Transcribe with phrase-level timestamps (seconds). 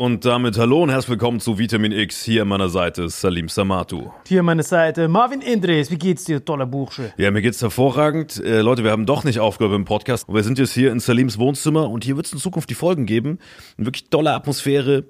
[0.00, 2.22] Und damit hallo und herzlich willkommen zu Vitamin X.
[2.22, 4.12] Hier an meiner Seite ist Salim Samatu.
[4.28, 5.90] Hier an meiner Seite Marvin Indres.
[5.90, 7.12] Wie geht's dir, toller Bursche?
[7.16, 8.40] Ja, mir geht's hervorragend.
[8.44, 10.28] Äh, Leute, wir haben doch nicht aufgehört im Podcast.
[10.28, 13.06] Wir sind jetzt hier in Salims Wohnzimmer und hier wird es in Zukunft die Folgen
[13.06, 13.40] geben.
[13.76, 15.06] Eine wirklich tolle Atmosphäre.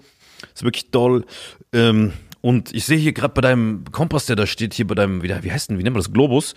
[0.55, 1.27] Ist wirklich toll.
[1.75, 5.23] Ähm, und ich sehe hier gerade bei deinem Kompass, der da steht, hier bei deinem,
[5.23, 6.55] wie, wie heißt denn, wie nennt man das, Globus?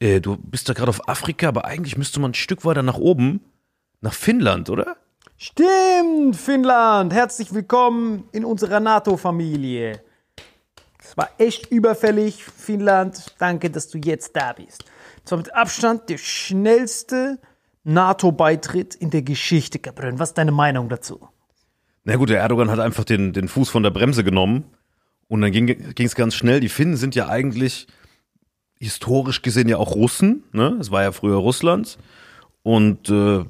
[0.00, 2.98] Äh, du bist da gerade auf Afrika, aber eigentlich müsste man ein Stück weiter nach
[2.98, 3.38] oben,
[4.00, 4.96] nach Finnland, oder?
[5.40, 7.14] Stimmt, Finnland.
[7.14, 10.02] Herzlich willkommen in unserer NATO-Familie.
[10.98, 13.36] Es war echt überfällig, Finnland.
[13.38, 14.84] Danke, dass du jetzt da bist.
[15.22, 17.38] Das war mit Abstand der schnellste
[17.84, 20.18] NATO-Beitritt in der Geschichte, Gabriel.
[20.18, 21.28] Was ist deine Meinung dazu?
[22.02, 24.64] Na gut, der Erdogan hat einfach den, den Fuß von der Bremse genommen
[25.28, 26.58] und dann ging es ganz schnell.
[26.58, 27.86] Die Finnen sind ja eigentlich
[28.80, 30.42] historisch gesehen ja auch Russen.
[30.50, 30.76] Ne?
[30.80, 31.96] Es war ja früher Russland.
[32.64, 33.44] Und äh,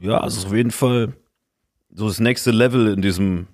[0.00, 1.12] ja, es ist auf jeden Fall
[1.96, 3.46] so das nächste Level in diesem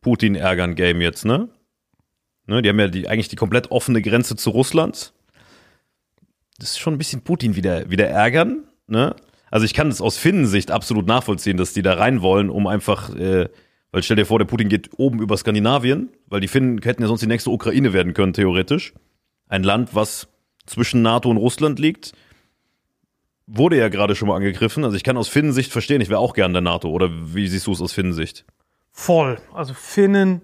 [0.00, 1.48] Putin-Ärgern-Game jetzt, ne?
[2.46, 2.62] ne?
[2.62, 5.12] Die haben ja die, eigentlich die komplett offene Grenze zu Russland.
[6.58, 9.16] Das ist schon ein bisschen Putin wieder, wieder ärgern, ne?
[9.50, 13.14] Also ich kann das aus Finnensicht absolut nachvollziehen, dass die da rein wollen, um einfach,
[13.14, 13.48] äh,
[13.92, 17.08] weil stell dir vor, der Putin geht oben über Skandinavien, weil die Finnen hätten ja
[17.08, 18.94] sonst die nächste Ukraine werden können, theoretisch.
[19.48, 20.28] Ein Land, was
[20.66, 22.12] zwischen NATO und Russland liegt,
[23.46, 24.84] wurde ja gerade schon mal angegriffen.
[24.84, 26.88] Also ich kann aus Finnensicht verstehen, ich wäre auch gern der NATO.
[26.88, 28.44] Oder wie siehst du es aus Finnensicht?
[28.92, 29.38] Voll.
[29.52, 30.42] Also Finnen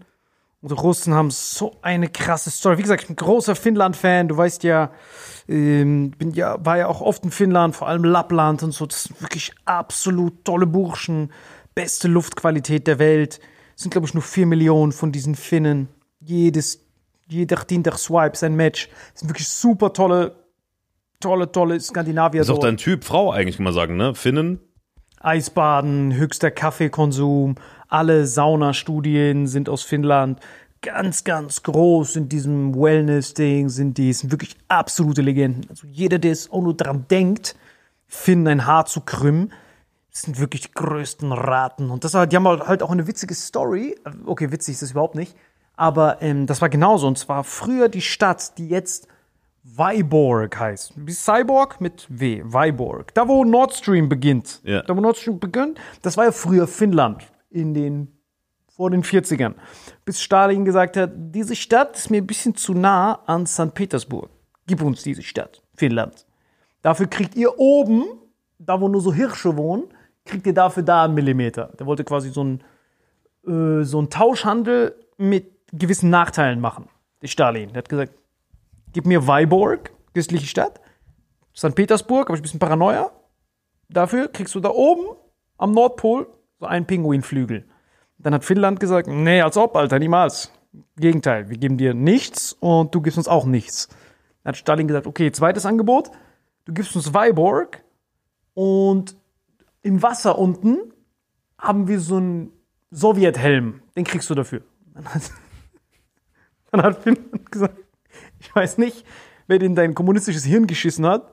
[0.62, 2.79] und Russen haben so eine krasse Story.
[2.79, 4.29] Wie gesagt, ich bin großer Finnland-Fan.
[4.29, 4.91] Du weißt ja,
[5.49, 8.87] ähm, bin ja, war ja auch oft in Finnland, vor allem Lappland und so.
[8.87, 11.32] Das sind wirklich absolut tolle Burschen.
[11.75, 13.41] Beste Luftqualität der Welt.
[13.75, 15.88] Es sind, glaube ich, nur vier Millionen von diesen Finnen.
[16.20, 16.85] Jedes,
[17.26, 18.91] jeder Dienstag Swipes ein Match.
[19.12, 20.35] Das sind wirklich super tolle,
[21.21, 22.41] tolle, tolle Skandinavier.
[22.41, 24.15] Ist auch dein Typ Frau eigentlich, kann man sagen, ne?
[24.15, 24.61] Finnen?
[25.21, 27.57] Eisbaden, höchster Kaffeekonsum,
[27.89, 30.41] alle Saunastudien sind aus Finnland.
[30.81, 35.69] Ganz, ganz groß in diesem Wellness-Ding sind die, sind wirklich absolute Legenden.
[35.69, 37.55] Also jeder, der es auch nur daran denkt,
[38.07, 39.53] Finnen ein Haar zu krümmen,
[40.11, 41.91] sind wirklich die größten Raten.
[41.91, 43.95] Und das war, die haben halt auch eine witzige Story.
[44.25, 45.37] Okay, witzig ist das überhaupt nicht.
[45.77, 47.07] Aber ähm, das war genauso.
[47.07, 49.07] Und zwar früher die Stadt, die jetzt
[49.62, 50.95] Viborg heißt.
[50.97, 52.43] Wie Cyborg mit W.
[52.45, 53.15] Viborg.
[53.15, 54.61] Da, wo Nord Stream beginnt.
[54.65, 54.83] Ja.
[54.83, 55.79] Da, wo Nord Stream beginnt.
[56.03, 57.25] Das war ja früher Finnland.
[57.51, 58.09] In den,
[58.69, 59.55] vor den 40ern.
[60.05, 63.75] Bis Stalin gesagt hat, diese Stadt ist mir ein bisschen zu nah an St.
[63.75, 64.31] Petersburg.
[64.67, 65.62] Gib uns diese Stadt.
[65.75, 66.27] Finnland.
[66.83, 68.05] Dafür kriegt ihr oben,
[68.59, 69.85] da wo nur so Hirsche wohnen,
[70.25, 71.73] kriegt ihr dafür da einen Millimeter.
[71.79, 72.61] Der wollte quasi so einen,
[73.47, 76.89] äh, so einen Tauschhandel mit gewissen Nachteilen machen.
[77.21, 77.69] Der Stalin.
[77.71, 78.15] Der hat gesagt,
[78.93, 80.81] gib mir Viborg, christliche Stadt.
[81.57, 81.75] St.
[81.75, 83.11] Petersburg, habe ich ein bisschen Paranoia.
[83.89, 85.17] Dafür kriegst du da oben
[85.59, 86.27] am Nordpol
[86.59, 87.67] so einen Pinguinflügel.
[88.19, 90.53] Dann hat Finnland gesagt, nee, als ob, Alter, niemals.
[90.97, 93.89] Gegenteil, wir geben dir nichts und du gibst uns auch nichts.
[94.43, 96.11] Dann hat Stalin gesagt, okay, zweites Angebot,
[96.67, 97.83] du gibst uns Viborg
[98.55, 99.17] und
[99.83, 100.93] im Wasser unten
[101.59, 102.53] haben wir so einen
[102.91, 104.63] Sowjethelm, den kriegst du dafür.
[104.95, 105.23] Dann hat,
[106.71, 107.77] dann hat Finnland gesagt,
[108.41, 109.05] ich weiß nicht,
[109.47, 111.31] wer in dein kommunistisches Hirn geschissen hat,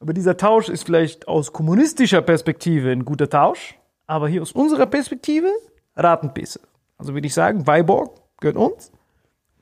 [0.00, 4.86] aber dieser Tausch ist vielleicht aus kommunistischer Perspektive ein guter Tausch, aber hier aus unserer
[4.86, 5.48] Perspektive
[5.96, 6.60] Ratenpisse.
[6.96, 8.92] Also würde ich sagen, Viborg gehört uns.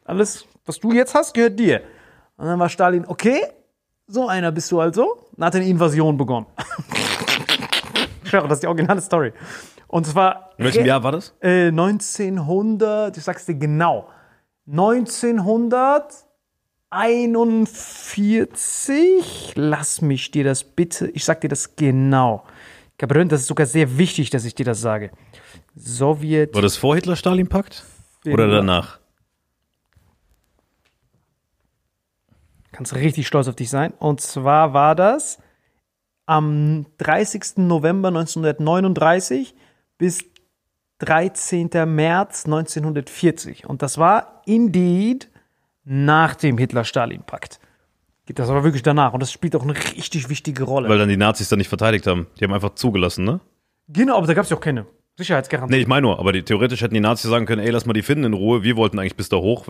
[0.04, 1.80] Alles, was du jetzt hast, gehört dir.
[2.36, 3.40] Und dann war Stalin, okay,
[4.06, 5.16] so einer bist du also.
[5.36, 6.46] Dann hat er eine Invasion begonnen.
[8.22, 9.32] ich schwöre, das ist die originale Story.
[9.88, 11.34] Und zwar In welchem Jahr war das?
[11.40, 14.08] äh, 1900, ich sag's dir genau,
[16.90, 22.44] 1941, lass mich dir das bitte, ich sag dir das genau.
[22.98, 25.10] Gabriel, das ist sogar sehr wichtig, dass ich dir das sage.
[25.74, 26.54] Sowjet.
[26.54, 27.84] War das vor Hitler-Stalin-Pakt?
[28.26, 29.00] Oder danach?
[32.72, 33.92] Kannst richtig stolz auf dich sein.
[33.98, 35.38] Und zwar war das
[36.26, 37.58] am 30.
[37.58, 39.54] November 1939
[39.98, 40.24] bis
[40.98, 41.70] 13.
[41.86, 43.66] März 1940.
[43.66, 45.28] Und das war indeed
[45.86, 47.60] nach dem Hitler-Stalin-Pakt.
[48.26, 49.14] Geht das aber wirklich danach.
[49.14, 50.88] Und das spielt auch eine richtig wichtige Rolle.
[50.88, 52.26] Weil dann die Nazis dann nicht verteidigt haben.
[52.38, 53.40] Die haben einfach zugelassen, ne?
[53.88, 55.74] genau, aber da gab es ja auch keine Sicherheitsgarantie.
[55.74, 57.92] Nee, ich meine nur, aber die, theoretisch hätten die Nazis sagen können, ey, lass mal
[57.92, 59.66] die Finnen in Ruhe, wir wollten eigentlich bis da hoch.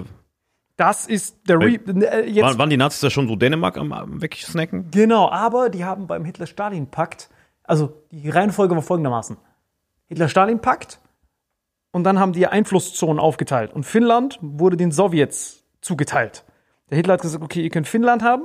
[0.76, 3.92] Das ist der Re äh, jetzt Waren, waren die Nazis da schon so Dänemark am,
[3.92, 4.90] am wegsnacken?
[4.90, 7.30] Genau, aber die haben beim Hitler-Stalin-Pakt,
[7.64, 9.36] also die Reihenfolge war folgendermaßen:
[10.08, 11.00] Hitler-Stalin-Pakt
[11.92, 16.44] und dann haben die Einflusszonen aufgeteilt und Finnland wurde den Sowjets zugeteilt.
[16.90, 18.44] Der Hitler hat gesagt: Okay, ihr könnt Finnland haben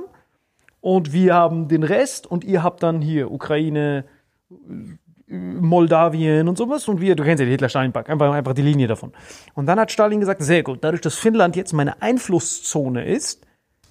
[0.80, 4.04] und wir haben den Rest und ihr habt dann hier Ukraine,
[4.50, 8.86] äh, Moldawien und sowas und wir, du kennst ja den Hitler-Stalin-Pakt, einfach, einfach die Linie
[8.86, 9.12] davon.
[9.54, 13.46] Und dann hat Stalin gesagt: Sehr gut, dadurch, dass Finnland jetzt meine Einflusszone ist,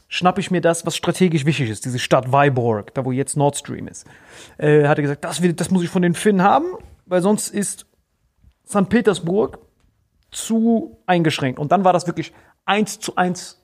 [0.08, 3.56] schnappe ich mir das, was strategisch wichtig ist, diese Stadt Viborg, da wo jetzt Nord
[3.58, 4.06] Stream ist.
[4.58, 6.66] Äh, hat er gesagt, das, will, das muss ich von den Finnen haben,
[7.06, 7.86] weil sonst ist
[8.68, 8.90] St.
[8.90, 9.60] Petersburg
[10.32, 11.60] zu eingeschränkt.
[11.60, 12.34] Und dann war das wirklich
[12.72, 13.58] eins zu eins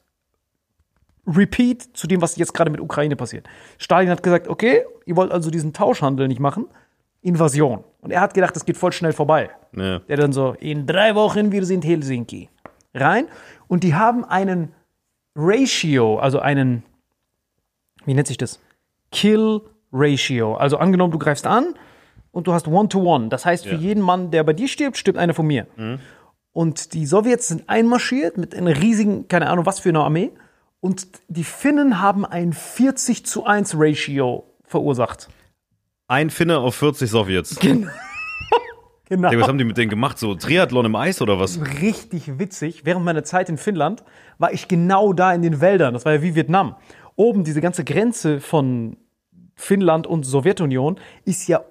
[1.25, 3.47] Repeat zu dem, was jetzt gerade mit Ukraine passiert.
[3.77, 6.67] Stalin hat gesagt, okay, ihr wollt also diesen Tauschhandel nicht machen,
[7.21, 7.83] Invasion.
[8.01, 9.49] Und er hat gedacht, das geht voll schnell vorbei.
[9.75, 9.99] Ja.
[9.99, 12.49] Der dann so, in drei Wochen, wir sind Helsinki.
[12.93, 13.27] Rein.
[13.67, 14.71] Und die haben einen
[15.35, 16.83] Ratio, also einen,
[18.05, 18.59] wie nennt sich das?
[19.11, 19.61] Kill
[19.91, 20.55] Ratio.
[20.55, 21.73] Also angenommen, du greifst an
[22.31, 23.27] und du hast One-to-One.
[23.29, 23.81] Das heißt, für Ja.
[23.81, 25.67] jeden Mann, der bei dir stirbt, stirbt einer von mir.
[26.57, 30.31] Und die Sowjets sind einmarschiert mit einer riesigen, keine Ahnung was für einer Armee.
[30.79, 35.29] Und die Finnen haben ein 40 zu 1 Ratio verursacht.
[36.07, 37.59] Ein Finne auf 40 Sowjets.
[39.09, 39.29] Genau.
[39.29, 40.19] Ey, was haben die mit denen gemacht?
[40.19, 41.61] So Triathlon im Eis oder was?
[41.81, 42.83] richtig witzig.
[42.83, 44.03] Während meiner Zeit in Finnland
[44.37, 45.93] war ich genau da in den Wäldern.
[45.93, 46.75] Das war ja wie Vietnam.
[47.15, 48.97] Oben diese ganze Grenze von
[49.55, 51.63] Finnland und Sowjetunion ist ja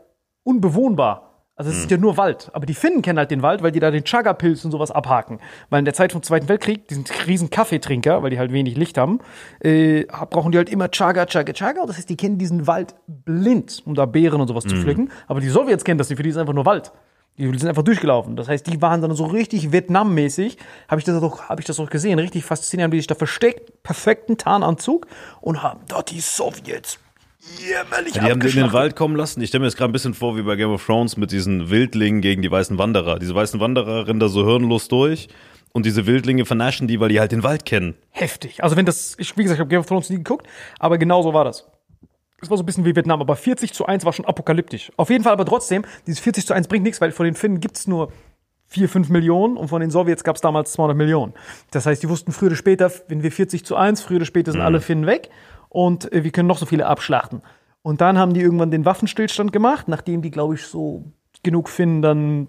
[0.45, 1.26] unbewohnbar.
[1.59, 2.51] Also es ist ja nur Wald.
[2.53, 5.41] Aber die Finnen kennen halt den Wald, weil die da den Chaga-Pilz und sowas abhaken.
[5.71, 8.77] Weil in der Zeit vom Zweiten Weltkrieg, die sind riesen Kaffeetrinker, weil die halt wenig
[8.77, 9.21] Licht haben,
[9.61, 11.87] äh, brauchen die halt immer Chaga, Chaga, Chaga.
[11.87, 15.11] Das heißt, die kennen diesen Wald blind, um da Beeren und sowas zu pflücken.
[15.29, 16.93] Aber die Sowjets kennen das nicht, für die ist einfach nur Wald.
[17.39, 18.37] Die sind einfach durchgelaufen.
[18.37, 20.59] Das heißt, die waren dann so richtig Vietnam-mäßig.
[20.89, 22.19] Habe ich das auch, habe ich das auch gesehen.
[22.19, 25.07] Richtig faszinierend, haben die sich da versteckt, perfekten Tarnanzug
[25.41, 26.99] und haben dort die Sowjets
[27.59, 28.73] jämmerlich Die haben den in den.
[28.73, 29.41] Wald kommen lassen.
[29.41, 31.71] Ich stelle mir jetzt gerade ein bisschen vor, wie bei Game of Thrones mit diesen
[31.71, 33.19] Wildlingen gegen die weißen Wanderer.
[33.19, 35.29] Diese weißen Wanderer rennen da so hirnlos durch
[35.73, 37.97] und diese Wildlinge vernaschen die, weil die halt den Wald kennen.
[38.11, 38.63] Heftig.
[38.63, 40.47] Also wenn das, ich, wie gesagt, ich habe Game of Thrones nie geguckt,
[40.79, 41.67] aber genau so war das.
[42.41, 44.93] Es war so ein bisschen wie Vietnam, aber 40 zu 1 war schon apokalyptisch.
[44.97, 47.61] Auf jeden Fall aber trotzdem, dieses 40 zu 1 bringt nichts, weil von den Finnen
[47.61, 48.13] gibt's nur
[48.69, 51.35] 4, 5 Millionen und von den Sowjets gab's damals 200 Millionen.
[51.71, 54.53] Das heißt, die wussten früher oder später, wenn wir 40 zu 1, früher oder später
[54.53, 55.31] sind alle Finnen weg
[55.69, 57.43] und äh, wir können noch so viele abschlachten.
[57.83, 61.05] Und dann haben die irgendwann den Waffenstillstand gemacht, nachdem die, glaube ich, so
[61.43, 62.49] genug Finnen dann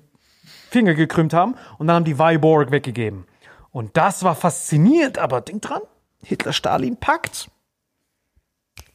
[0.70, 3.26] Finger gekrümmt haben und dann haben die Weiborg weggegeben.
[3.72, 5.82] Und das war faszinierend, aber denk dran,
[6.24, 7.50] Hitler-Stalin-Pakt.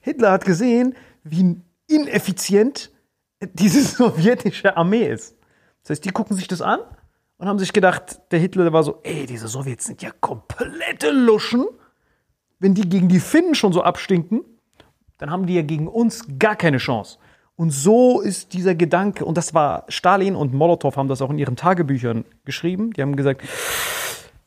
[0.01, 2.91] Hitler hat gesehen, wie ineffizient
[3.41, 5.37] diese sowjetische Armee ist.
[5.83, 6.81] Das heißt, die gucken sich das an
[7.39, 11.67] und haben sich gedacht, der Hitler war so, ey, diese Sowjets sind ja komplette Luschen.
[12.63, 14.45] Wenn die gegen die Finnen schon so abstinken,
[15.19, 17.19] dann haben die ja gegen uns gar keine Chance.
[17.57, 21.39] Und so ist dieser Gedanke, und das war Stalin und Molotow haben das auch in
[21.39, 22.93] ihren Tagebüchern geschrieben.
[22.93, 23.43] Die haben gesagt,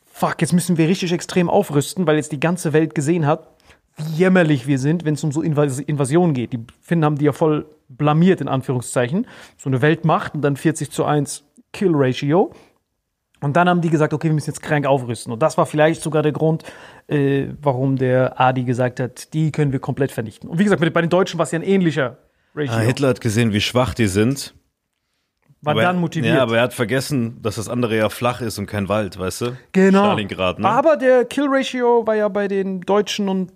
[0.06, 3.50] fuck, jetzt müssen wir richtig extrem aufrüsten, weil jetzt die ganze Welt gesehen hat,
[3.98, 6.54] wie jämmerlich wir sind, wenn es um so Invas Invasionen geht.
[6.54, 9.28] Die Finnen haben die ja voll blamiert, in Anführungszeichen.
[9.58, 11.44] So eine Weltmacht und dann 40 zu 1
[11.74, 12.54] Kill-Ratio.
[13.42, 15.32] Und dann haben die gesagt, okay, wir müssen jetzt krank aufrüsten.
[15.34, 16.64] Und das war vielleicht sogar der Grund,
[17.08, 20.50] äh, warum der Adi gesagt hat, die können wir komplett vernichten.
[20.50, 22.18] Und wie gesagt, bei den Deutschen war es ja ein ähnlicher
[22.56, 22.74] Ratio.
[22.74, 24.54] Ah, Hitler hat gesehen, wie schwach die sind.
[25.62, 26.36] war aber dann er- motiviert.
[26.36, 29.42] Ja, aber er hat vergessen, dass das andere ja flach ist und kein Wald, weißt
[29.42, 29.58] du?
[29.74, 30.06] Genau.
[30.06, 30.70] Stalingrad, ne?
[30.70, 33.52] Aber der Kill-Ratio war ja bei den Deutschen und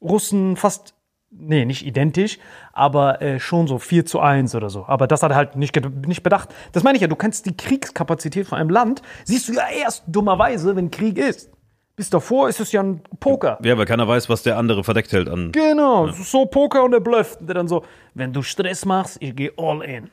[0.00, 0.94] Russen fast,
[1.30, 2.38] nee, nicht identisch,
[2.72, 4.84] aber äh, schon so 4 zu 1 oder so.
[4.86, 5.74] Aber das hat er halt nicht,
[6.06, 6.50] nicht bedacht.
[6.72, 10.04] Das meine ich ja, du kannst die Kriegskapazität von einem Land, siehst du ja erst
[10.06, 11.50] dummerweise, wenn Krieg ist.
[11.96, 13.58] Bis davor ist es ja ein Poker.
[13.62, 15.52] ja, weil keiner weiß, was der andere verdeckt hält an.
[15.52, 17.40] Genau, ist so Poker und der blufft.
[17.40, 17.84] Und der dann so,
[18.14, 20.10] wenn du Stress machst, ich gehe all in.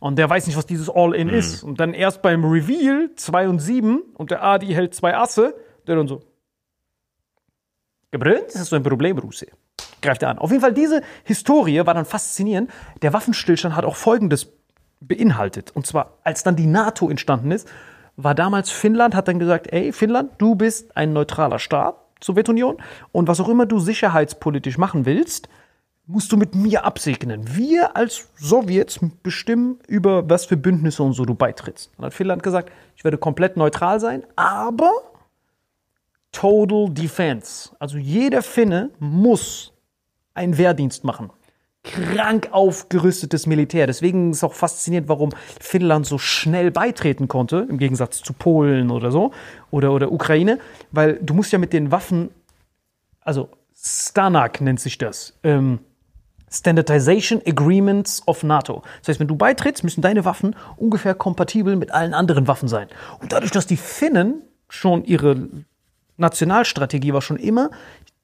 [0.00, 1.62] Und der weiß nicht, was dieses All in ist.
[1.62, 5.54] Und dann erst beim Reveal 2 und 7 und der Adi hält zwei Asse,
[5.86, 6.22] der dann so.
[8.10, 8.46] Gebrannt?
[8.48, 9.48] Das ist so ein Problem, Russe.
[10.00, 10.38] Greift er an.
[10.38, 12.70] Auf jeden Fall, diese Historie war dann faszinierend.
[13.02, 14.48] Der Waffenstillstand hat auch Folgendes
[15.00, 15.70] beinhaltet.
[15.74, 17.68] Und zwar, als dann die NATO entstanden ist,
[18.16, 22.78] war damals Finnland, hat dann gesagt, ey, Finnland, du bist ein neutraler Staat, Sowjetunion,
[23.12, 25.48] und was auch immer du sicherheitspolitisch machen willst,
[26.06, 27.54] musst du mit mir absegnen.
[27.54, 31.92] Wir als Sowjets bestimmen, über was für Bündnisse und so du beitrittst.
[31.96, 34.90] Dann hat Finnland gesagt, ich werde komplett neutral sein, aber
[36.32, 37.70] Total Defense.
[37.78, 39.72] Also jeder Finne muss
[40.38, 41.30] einen Wehrdienst machen.
[41.84, 43.86] Krank aufgerüstetes Militär.
[43.86, 45.30] Deswegen ist auch faszinierend, warum
[45.60, 49.32] Finnland so schnell beitreten konnte, im Gegensatz zu Polen oder so,
[49.70, 50.58] oder, oder Ukraine,
[50.90, 52.30] weil du musst ja mit den Waffen,
[53.20, 55.78] also Stanak nennt sich das, ähm,
[56.50, 58.82] Standardization Agreements of NATO.
[59.00, 62.88] Das heißt, wenn du beitrittst, müssen deine Waffen ungefähr kompatibel mit allen anderen Waffen sein.
[63.20, 65.48] Und dadurch, dass die Finnen schon ihre
[66.16, 67.70] Nationalstrategie war schon immer,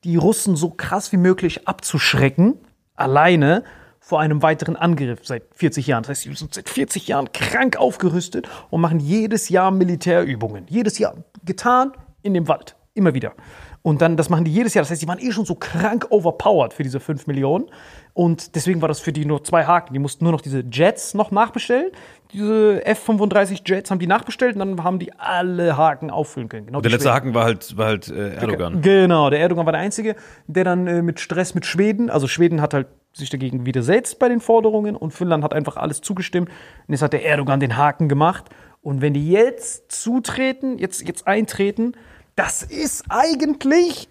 [0.05, 2.59] die Russen so krass wie möglich abzuschrecken,
[2.95, 3.65] alleine
[3.99, 6.03] vor einem weiteren Angriff seit 40 Jahren.
[6.03, 10.67] Das heißt, sie sind seit 40 Jahren krank aufgerüstet und machen jedes Jahr Militärübungen.
[10.69, 11.93] Jedes Jahr getan
[12.23, 12.77] in dem Wald.
[12.93, 13.33] Immer wieder.
[13.81, 14.83] Und dann, das machen die jedes Jahr.
[14.83, 17.67] Das heißt, die waren eh schon so krank overpowered für diese 5 Millionen.
[18.13, 19.95] Und deswegen war das für die nur zwei Haken.
[19.95, 21.91] Die mussten nur noch diese Jets noch nachbestellen.
[22.35, 26.67] Diese F-35 Jets haben die nachbestellt und dann haben die alle Haken auffüllen können.
[26.67, 27.15] Genau Der letzte Schweden.
[27.15, 28.83] Haken war halt, war halt äh, Erdogan.
[28.83, 30.17] Genau, der Erdogan war der Einzige,
[30.49, 34.29] der dann äh, mit Stress mit Schweden, also Schweden hat halt sich dagegen widersetzt bei
[34.29, 36.49] den Forderungen und Finnland hat einfach alles zugestimmt.
[36.49, 38.47] Und jetzt hat der Erdogan den Haken gemacht.
[38.83, 41.93] Und wenn die jetzt zutreten, jetzt, jetzt eintreten,
[42.35, 44.09] das ist eigentlich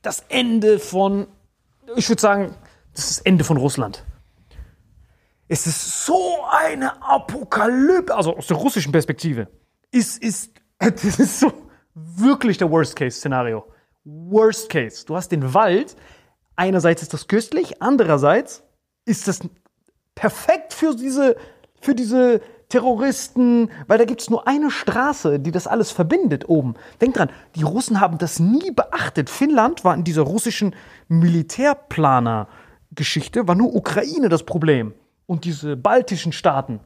[0.00, 1.26] das Ende von,
[1.96, 2.54] ich würde sagen,
[2.94, 4.04] das ist das Ende von Russland.
[5.50, 9.48] Es ist so eine Apokalypse, also aus der russischen Perspektive.
[9.90, 11.50] Es ist, das ist so
[11.94, 13.64] wirklich der Worst-Case-Szenario.
[14.04, 15.06] Worst Case.
[15.06, 15.96] Du hast den Wald.
[16.54, 18.62] Einerseits ist das köstlich, andererseits
[19.06, 19.40] ist das
[20.14, 21.36] perfekt für diese,
[21.80, 26.74] für diese Terroristen, weil da gibt es nur eine Straße, die das alles verbindet oben.
[27.00, 29.30] Denk dran, die Russen haben das nie beachtet.
[29.30, 30.74] Finnland war in dieser russischen
[31.08, 34.92] Militärplaner-Geschichte, war nur Ukraine das Problem
[35.28, 36.80] und diese baltischen Staaten.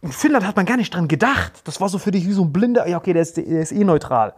[0.00, 1.52] Und Finnland hat man gar nicht dran gedacht.
[1.64, 3.72] Das war so für dich wie so ein blinder, ja, okay, der ist, der ist
[3.72, 4.34] eh neutral.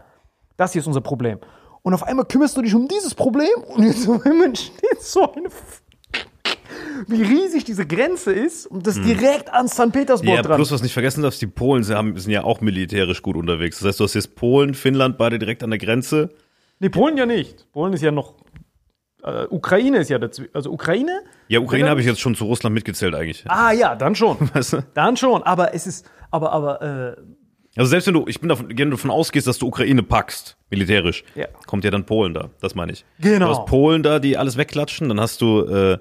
[0.57, 1.39] Das hier ist unser Problem.
[1.83, 5.47] Und auf einmal kümmerst du dich um dieses Problem und jetzt entsteht so eine.
[5.49, 5.83] F
[7.09, 9.93] wie riesig diese Grenze ist und das direkt an St.
[9.93, 10.57] Petersburg Ja, dran.
[10.57, 13.79] plus was nicht vergessen darfst, die Polen sind, haben, sind ja auch militärisch gut unterwegs.
[13.81, 16.31] Das heißt, du hast jetzt Polen, Finnland beide direkt an der Grenze.
[16.79, 17.71] Nee, Polen ja nicht.
[17.73, 18.35] Polen ist ja noch.
[19.23, 20.43] Äh, Ukraine ist ja dazu.
[20.53, 21.21] Also Ukraine?
[21.49, 23.45] Ja, Ukraine habe ich jetzt schon zu Russland mitgezählt eigentlich.
[23.49, 24.37] Ah ja, dann schon.
[24.55, 24.83] Weißt du?
[24.95, 25.43] Dann schon.
[25.43, 26.11] Aber es ist.
[26.31, 27.17] Aber, aber, äh,
[27.77, 30.57] Also selbst wenn du, ich bin davon, wenn du davon ausgehst, dass du Ukraine packst,
[30.71, 31.47] militärisch, Ja.
[31.67, 32.51] kommt ja dann Polen da.
[32.61, 33.05] Das meine ich.
[33.21, 33.47] Genau.
[33.47, 35.99] Du hast Polen da, die alles wegklatschen, dann hast du, äh,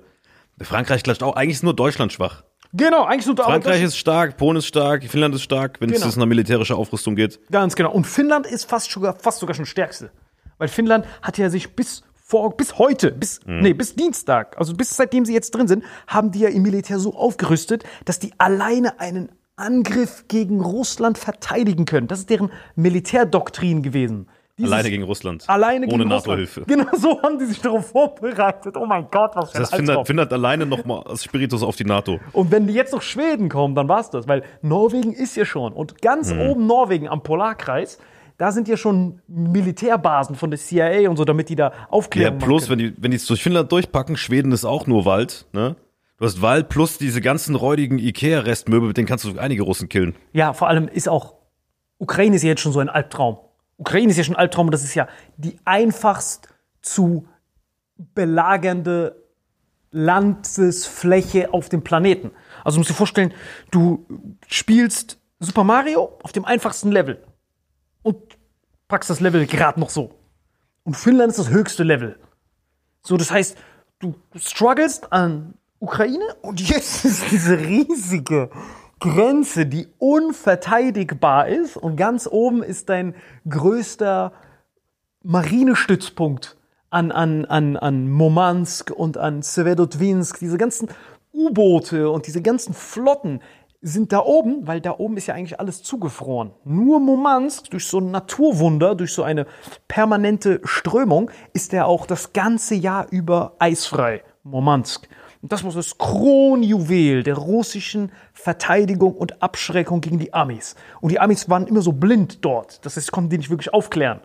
[0.62, 2.44] Frankreich klatscht auch, eigentlich ist nur Deutschland schwach.
[2.74, 6.06] genau, eigentlich nur Frankreich ist stark, Polen ist stark, Finnland ist stark, wenn Genau.
[6.08, 7.40] es um eine militärische Aufrüstung geht.
[7.52, 7.92] Ganz genau.
[7.92, 10.12] Und Finnland ist fast sogar, fast sogar schon stärkste.
[10.58, 14.96] Weil Finnland hat ja sich bis vor, bis heute, bis, nee, bis Dienstag, also bis
[14.96, 19.00] seitdem sie jetzt drin sind, haben die ja im Militär so aufgerüstet, dass die alleine
[19.02, 22.08] einen Angriff gegen Russland verteidigen können.
[22.08, 24.28] Das ist deren Militärdoktrin gewesen.
[24.58, 25.44] Dieses- Alleine gegen Russland.
[25.48, 26.06] Alleine Ohne.
[26.06, 26.64] NATO-Hilfe.
[26.68, 28.78] Genau so haben die sich darauf vorbereitet.
[28.78, 31.86] Oh mein Gott, was für ein Das heißt, Finnland, alleine nochmal als Spiritus auf die
[31.86, 32.20] NATO.
[32.32, 35.74] Und wenn die jetzt noch Schweden kommen, dann war's das, weil Norwegen ist ja schon.
[35.74, 36.42] Und ganz Mhm.
[36.42, 37.98] oben Norwegen am Polarkreis,
[38.42, 42.40] da sind ja schon Militärbasen von der CIA und so, damit die da Ja, Aufklärung
[42.40, 45.76] plus, wenn die, wenn die es durch Finnland durchpacken, Schweden ist auch nur Wald, ne?
[46.18, 50.16] Du hast Wald plus diese ganzen räudigen Ikea-Restmöbel, mit denen kannst du einige Russen killen.
[50.34, 51.36] Ja, vor allem ist auch,
[52.00, 53.38] Ukraine ist ja jetzt schon so ein Albtraum.
[53.78, 56.48] Ukraine ist ja schon ein Albtraum und das ist ja die einfachst
[56.82, 57.28] zu
[58.16, 59.22] belagernde
[59.92, 62.32] Landesfläche auf dem Planeten.
[62.64, 63.36] Also du musst dir vorstellen,
[63.70, 64.08] du
[64.48, 67.20] spielst Super Mario auf dem einfachsten Level
[68.04, 68.38] und
[68.88, 70.12] packst das Level gerade noch so.
[70.84, 72.20] Und Finnland ist das höchste Level.
[73.04, 73.58] So, das heißt,
[74.00, 78.50] du strugglest an Ukraine und jetzt ist diese riesige
[79.00, 83.16] Grenze, die unverteidigbar ist und ganz oben ist dein
[83.50, 84.32] größter
[85.24, 86.58] Marinestützpunkt
[86.92, 90.90] an, an, an, an Murmansk und an Severodvinsk, diese ganzen
[91.34, 93.42] U-Boote und diese ganzen Flotten
[93.82, 96.52] sind da oben, weil da oben ist ja eigentlich alles zugefroren.
[96.64, 99.48] Nur Murmansk, durch so ein Naturwunder, durch so eine
[99.88, 104.24] permanente Strömung, ist der auch das ganze Jahr über eisfrei.
[104.44, 105.08] Murmansk.
[105.42, 110.76] Und das war das Kronjuwel der russischen Verteidigung und Abschreckung gegen die Amis.
[111.00, 112.86] Und die Amis waren immer so blind dort.
[112.86, 114.22] Das heißt, konnten die nicht wirklich aufklären.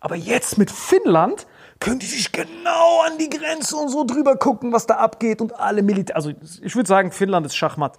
[0.00, 1.46] Aber jetzt mit Finnland
[1.80, 5.58] können die sich genau an die Grenze und so drüber gucken, was da abgeht und
[5.58, 6.16] alle Militär.
[6.16, 6.30] Also
[6.62, 7.98] ich würde sagen, Finnland ist Schachmatt.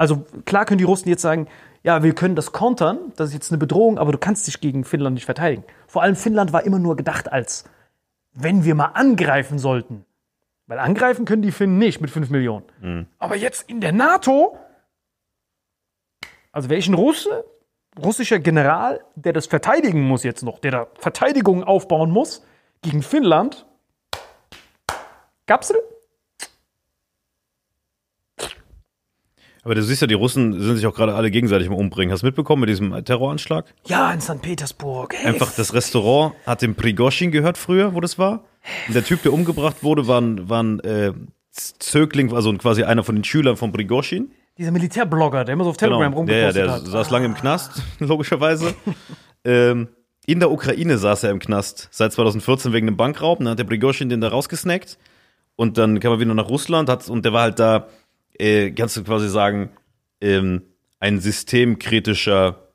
[0.00, 1.46] Also klar können die Russen jetzt sagen,
[1.82, 4.82] ja, wir können das kontern, das ist jetzt eine Bedrohung, aber du kannst dich gegen
[4.84, 5.62] Finnland nicht verteidigen.
[5.86, 7.64] Vor allem Finnland war immer nur gedacht als,
[8.32, 10.06] wenn wir mal angreifen sollten.
[10.66, 12.64] Weil angreifen können die Finnen nicht mit 5 Millionen.
[13.18, 14.56] Aber jetzt in der NATO,
[16.50, 17.44] also welchen Russe,
[18.02, 22.42] russischer General, der das verteidigen muss jetzt noch, der da Verteidigung aufbauen muss
[22.80, 23.66] gegen Finnland,
[25.46, 25.76] Kapsel?
[29.62, 32.12] Aber du siehst ja, die Russen sind sich auch gerade alle gegenseitig am Umbringen.
[32.12, 33.66] Hast du mitbekommen mit diesem Terroranschlag?
[33.86, 34.40] Ja, in St.
[34.40, 35.14] Petersburg.
[35.14, 38.44] Hey, Einfach das Restaurant hat dem Prigoschin gehört früher, wo das war.
[38.88, 41.12] Und der Typ, der umgebracht wurde, war ein, war ein äh,
[41.52, 44.30] Zögling, also quasi einer von den Schülern von Prigoschin.
[44.56, 46.24] Dieser Militärblogger, der immer so auf Telegram Genau.
[46.24, 46.86] Der, ja, rumgepostet der hat.
[46.86, 48.74] saß lange im Knast, logischerweise.
[49.44, 49.88] ähm,
[50.26, 53.38] in der Ukraine saß er im Knast seit 2014 wegen einem Bankraub.
[53.38, 54.98] Dann hat der Prigoschin den da rausgesnackt.
[55.56, 57.88] Und dann kam er wieder nach Russland hat, und der war halt da,
[58.40, 59.70] äh, kannst du quasi sagen,
[60.20, 60.62] ähm,
[60.98, 62.70] ein systemkritischer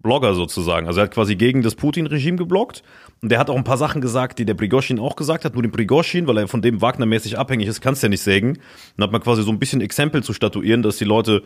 [0.00, 0.86] Blogger sozusagen.
[0.86, 2.82] Also er hat quasi gegen das Putin-Regime gebloggt.
[3.20, 5.54] Und der hat auch ein paar Sachen gesagt, die der Prigoschin auch gesagt hat.
[5.54, 8.58] Nur den Prigoschin, weil er von dem Wagner-mäßig abhängig ist, kannst du ja nicht sägen.
[8.96, 11.42] Dann hat man quasi so ein bisschen Exempel zu statuieren, dass die Leute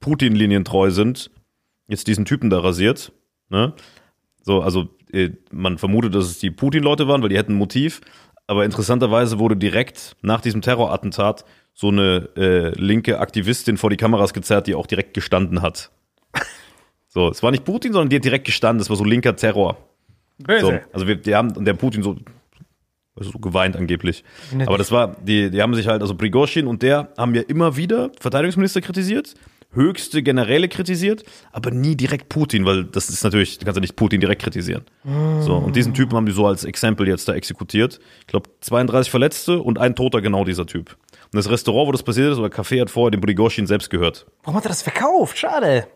[0.00, 1.30] Putin-Linien treu sind.
[1.88, 3.12] Jetzt diesen Typen da rasiert.
[3.48, 3.74] Ne?
[4.42, 8.00] So, also äh, man vermutet, dass es die Putin-Leute waren, weil die hätten ein Motiv.
[8.46, 14.32] aber interessanterweise wurde direkt nach diesem Terrorattentat so eine äh, linke Aktivistin vor die Kameras
[14.32, 15.90] gezerrt, die auch direkt gestanden hat.
[17.08, 18.78] So, es war nicht Putin, sondern die hat direkt gestanden.
[18.78, 19.76] Das war so linker Terror.
[20.60, 22.16] So, also wir, die haben, und der Putin so,
[23.14, 24.24] also so geweint angeblich.
[24.52, 24.66] Nett.
[24.66, 27.76] Aber das war, die, die haben sich halt, also Prigozhin und der haben ja immer
[27.76, 29.34] wieder Verteidigungsminister kritisiert,
[29.72, 33.94] höchste Generäle kritisiert, aber nie direkt Putin, weil das ist natürlich, du kannst ja nicht
[33.96, 34.82] Putin direkt kritisieren.
[35.40, 38.00] So, und diesen Typen haben die so als Exempel jetzt da exekutiert.
[38.20, 40.96] Ich glaube, 32 Verletzte und ein Toter, genau dieser Typ.
[41.34, 44.24] Und das Restaurant, wo das passiert ist, oder Café hat vorher den Prigozhin selbst gehört.
[44.44, 45.36] Warum hat er das verkauft?
[45.36, 45.88] Schade.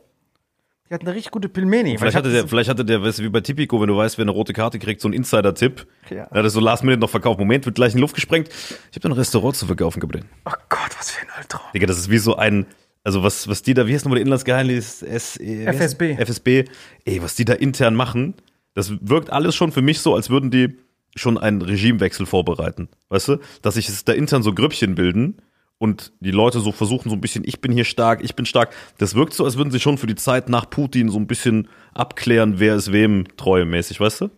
[0.90, 1.96] Die hatten eine richtig gute Pilmeni.
[1.96, 4.24] Vielleicht hatte, der, vielleicht hatte der, weißt du, wie bei Tipico, wenn du weißt, wer
[4.24, 5.86] eine rote Karte kriegt, so ein Insider-Tipp.
[6.10, 6.24] Ja.
[6.24, 7.38] Er hat das so last minute noch verkauft.
[7.38, 8.48] Moment, wird gleich in die Luft gesprengt.
[8.48, 10.24] Ich habe da ein Restaurant zu verkaufen, Gabriel.
[10.44, 11.66] Oh Gott, was für ein Albtraum.
[11.72, 12.66] Digga, das ist wie so ein,
[13.04, 15.02] also was, was die da, wie heißt nochmal der Inlandsgeheimnis?
[15.04, 16.16] E- FSB.
[16.18, 16.64] FSB.
[17.04, 18.34] Ey, was die da intern machen,
[18.74, 20.76] das wirkt alles schon für mich so, als würden die
[21.18, 22.88] schon einen Regimewechsel vorbereiten.
[23.08, 23.38] Weißt du?
[23.62, 25.36] Dass sich da intern so Grüppchen bilden
[25.78, 28.74] und die Leute so versuchen, so ein bisschen, ich bin hier stark, ich bin stark.
[28.98, 31.68] Das wirkt so, als würden sie schon für die Zeit nach Putin so ein bisschen
[31.94, 34.30] abklären, wer ist wem treuemäßig, weißt du?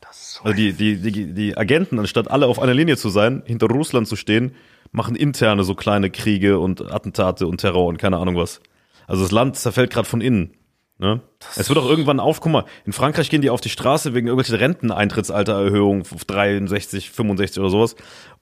[0.00, 3.08] Das ist so Also die, die, die, die Agenten, anstatt alle auf einer Linie zu
[3.08, 4.52] sein, hinter Russland zu stehen,
[4.92, 8.60] machen interne so kleine Kriege und Attentate und Terror und keine Ahnung was.
[9.06, 10.54] Also das Land zerfällt gerade von innen.
[10.98, 11.20] Ne?
[11.56, 14.26] Es wird auch irgendwann auf, guck mal, in Frankreich gehen die auf die Straße wegen
[14.26, 17.94] irgendwelcher Renteneintrittsaltererhöhung auf 63, 65 oder sowas.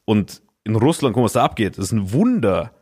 [0.07, 1.77] Und in Russland, guck mal, was da abgeht.
[1.77, 2.73] Das ist ein Wunder.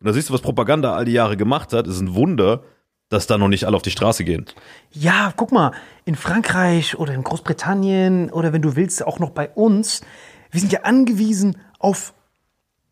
[0.00, 1.86] Und da siehst du, was Propaganda all die Jahre gemacht hat.
[1.86, 2.62] Das ist ein Wunder,
[3.08, 4.46] dass da noch nicht alle auf die Straße gehen.
[4.90, 5.72] Ja, guck mal,
[6.04, 10.02] in Frankreich oder in Großbritannien oder wenn du willst, auch noch bei uns,
[10.50, 12.14] wir sind ja angewiesen auf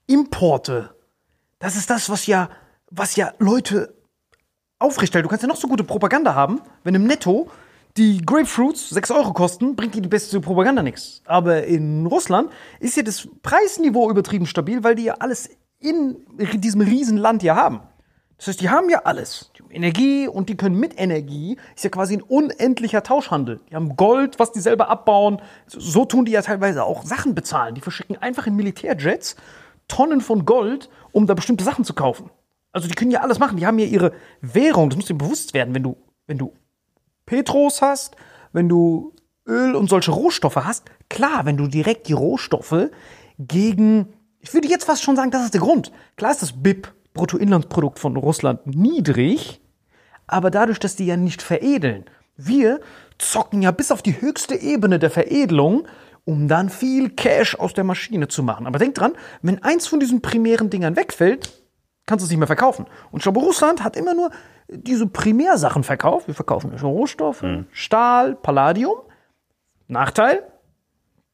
[0.07, 0.95] Importe.
[1.59, 2.49] Das ist das, was ja,
[2.91, 3.95] was ja Leute
[4.81, 5.25] aufrechterhält.
[5.25, 7.49] Du kannst ja noch so gute Propaganda haben, wenn im Netto
[7.97, 11.23] die Grapefruits 6 Euro kosten, bringt dir die beste Propaganda nichts.
[11.25, 16.81] Aber in Russland ist ja das Preisniveau übertrieben stabil, weil die ja alles in diesem
[16.81, 17.81] Riesenland ja haben.
[18.37, 19.51] Das heißt, die haben ja alles.
[19.57, 23.61] Die haben Energie und die können mit Energie, ist ja quasi ein unendlicher Tauschhandel.
[23.71, 25.43] Die haben Gold, was die selber abbauen.
[25.67, 27.75] So tun die ja teilweise auch Sachen bezahlen.
[27.75, 29.37] Die verschicken einfach in Militärjets
[29.89, 32.31] Tonnen von Gold, um da bestimmte Sachen zu kaufen.
[32.73, 33.57] Also die können ja alles machen.
[33.57, 34.91] Die haben ja ihre Währung.
[34.91, 36.53] Das muss dir bewusst werden, wenn du, wenn du
[37.27, 38.17] Petros hast,
[38.53, 39.15] wenn du
[39.47, 40.85] Öl und solche Rohstoffe hast.
[41.09, 42.91] Klar, wenn du direkt die Rohstoffe
[43.39, 45.93] gegen, ich würde jetzt fast schon sagen, das ist der Grund.
[46.17, 49.61] Klar ist das BIP, Bruttoinlandsprodukt von Russland, niedrig,
[50.27, 52.05] aber dadurch, dass die ja nicht veredeln.
[52.37, 52.81] Wir
[53.19, 55.87] zocken ja bis auf die höchste Ebene der Veredelung,
[56.25, 58.67] um dann viel Cash aus der Maschine zu machen.
[58.67, 61.51] Aber denk dran, wenn eins von diesen primären Dingern wegfällt,
[62.11, 62.87] kannst du es nicht mehr verkaufen.
[63.13, 64.31] Und ich glaube, Russland hat immer nur
[64.69, 66.27] diese Primärsachen verkauft.
[66.27, 68.97] Wir verkaufen Rohstoffe, Stahl, Palladium.
[69.87, 70.43] Nachteil,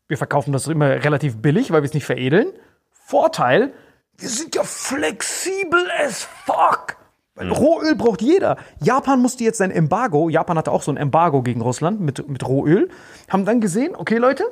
[0.06, 2.48] wir verkaufen das immer relativ billig, weil wir es nicht veredeln.
[2.92, 3.72] Vorteil,
[4.18, 6.96] wir sind ja flexibel as fuck.
[7.34, 8.58] Weil Rohöl braucht jeder.
[8.80, 12.46] Japan musste jetzt sein Embargo, Japan hatte auch so ein Embargo gegen Russland mit, mit
[12.46, 12.90] Rohöl,
[13.30, 14.44] haben dann gesehen, okay Leute,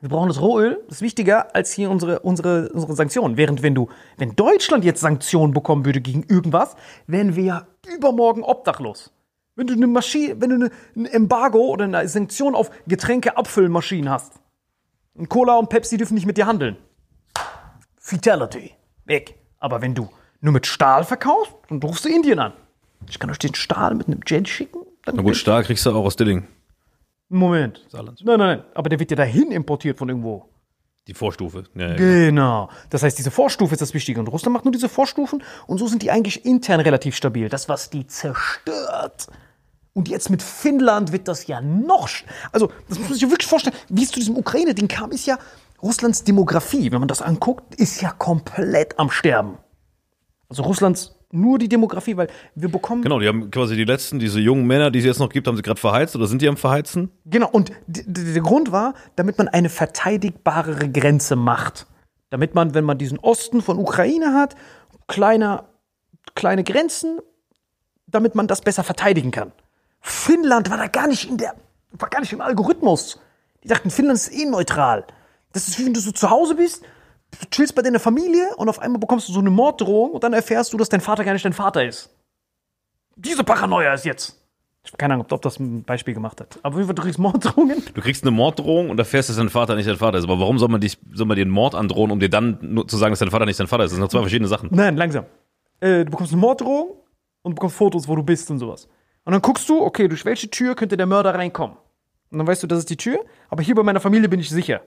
[0.00, 3.36] wir brauchen das Rohöl, das ist wichtiger als hier unsere, unsere, unsere Sanktionen.
[3.36, 6.74] Während wenn du, wenn Deutschland jetzt Sanktionen bekommen würde gegen irgendwas,
[7.06, 9.12] wären wir ja übermorgen obdachlos.
[9.56, 14.40] Wenn du eine Maschine, wenn du eine, ein Embargo oder eine Sanktion auf Getränke-Abfüllmaschinen hast.
[15.14, 16.78] Und Cola und Pepsi dürfen nicht mit dir handeln.
[17.98, 18.72] Fatality.
[19.04, 19.34] Weg.
[19.58, 20.08] Aber wenn du
[20.40, 22.54] nur mit Stahl verkaufst, dann rufst du Indien an.
[23.08, 24.80] Ich kann euch den Stahl mit einem Jet schicken.
[25.04, 26.46] Dann Na gut, Stahl kriegst du auch aus Dilling.
[27.30, 27.86] Moment.
[27.88, 28.22] Saarland.
[28.24, 28.66] Nein, nein, nein.
[28.74, 30.48] Aber der wird ja dahin importiert von irgendwo.
[31.06, 31.64] Die Vorstufe.
[31.74, 31.96] Ja, ja.
[31.96, 32.68] Genau.
[32.90, 34.20] Das heißt, diese Vorstufe ist das Wichtige.
[34.20, 37.48] Und Russland macht nur diese Vorstufen und so sind die eigentlich intern relativ stabil.
[37.48, 39.28] Das, was die zerstört.
[39.92, 42.08] Und jetzt mit Finnland wird das ja noch.
[42.52, 43.76] Also, das muss man sich wirklich vorstellen.
[43.88, 45.38] Wie es zu diesem Ukraine-Ding kam, ist ja
[45.82, 49.56] Russlands Demografie, wenn man das anguckt, ist ja komplett am Sterben.
[50.48, 53.02] Also Russlands nur die Demografie, weil wir bekommen.
[53.02, 55.56] Genau, die haben quasi die letzten, diese jungen Männer, die es jetzt noch gibt, haben
[55.56, 57.10] sie gerade verheizt oder sind die am Verheizen?
[57.24, 61.86] Genau, und der Grund war, damit man eine verteidigbarere Grenze macht.
[62.30, 64.54] Damit man, wenn man diesen Osten von Ukraine hat,
[65.08, 65.68] kleiner,
[66.34, 67.18] kleine Grenzen,
[68.06, 69.52] damit man das besser verteidigen kann.
[70.00, 71.54] Finnland war da gar nicht in der,
[71.92, 73.20] war gar nicht im Algorithmus.
[73.62, 75.04] Die dachten, Finnland ist eh neutral.
[75.52, 76.84] Das ist wie wenn du so zu Hause bist,
[77.30, 80.32] du chillst bei deiner Familie und auf einmal bekommst du so eine Morddrohung und dann
[80.32, 82.10] erfährst du, dass dein Vater gar nicht dein Vater ist.
[83.16, 84.36] Diese Paranoia ist jetzt.
[84.82, 86.58] Ich habe keine Ahnung, ob, das ein Beispiel gemacht hat.
[86.62, 87.82] Aber auf jeden Fall, du kriegst Morddrohungen.
[87.92, 90.24] Du kriegst eine Morddrohung und erfährst, dass dein Vater nicht dein Vater ist.
[90.24, 92.88] Aber warum soll man, dich, soll man dir einen Mord androhen, um dir dann nur
[92.88, 93.90] zu sagen, dass dein Vater nicht dein Vater ist?
[93.90, 94.70] Das sind noch zwei verschiedene Sachen.
[94.72, 95.26] Nein, langsam.
[95.80, 96.92] Äh, du bekommst eine Morddrohung
[97.42, 98.88] und du bekommst Fotos, wo du bist und sowas.
[99.24, 101.76] Und dann guckst du, okay, durch welche Tür könnte der Mörder reinkommen?
[102.30, 104.48] Und dann weißt du, das ist die Tür, aber hier bei meiner Familie bin ich
[104.48, 104.80] sicher.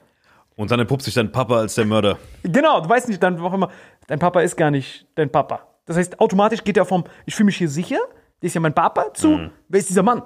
[0.56, 2.18] Und dann entpuppt sich dein Papa als der Mörder.
[2.44, 3.70] Genau, du weißt nicht, dann auch immer,
[4.08, 5.68] dein Papa ist gar nicht dein Papa.
[5.86, 7.98] Das heißt, automatisch geht er vom, ich fühle mich hier sicher,
[8.42, 9.52] der ist ja mein Papa, zu, Mhm.
[9.68, 10.22] wer ist dieser Mann?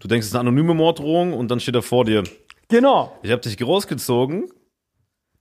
[0.00, 2.24] Du denkst, es ist eine anonyme Morddrohung und dann steht er vor dir.
[2.68, 3.16] Genau.
[3.22, 4.50] Ich habe dich großgezogen,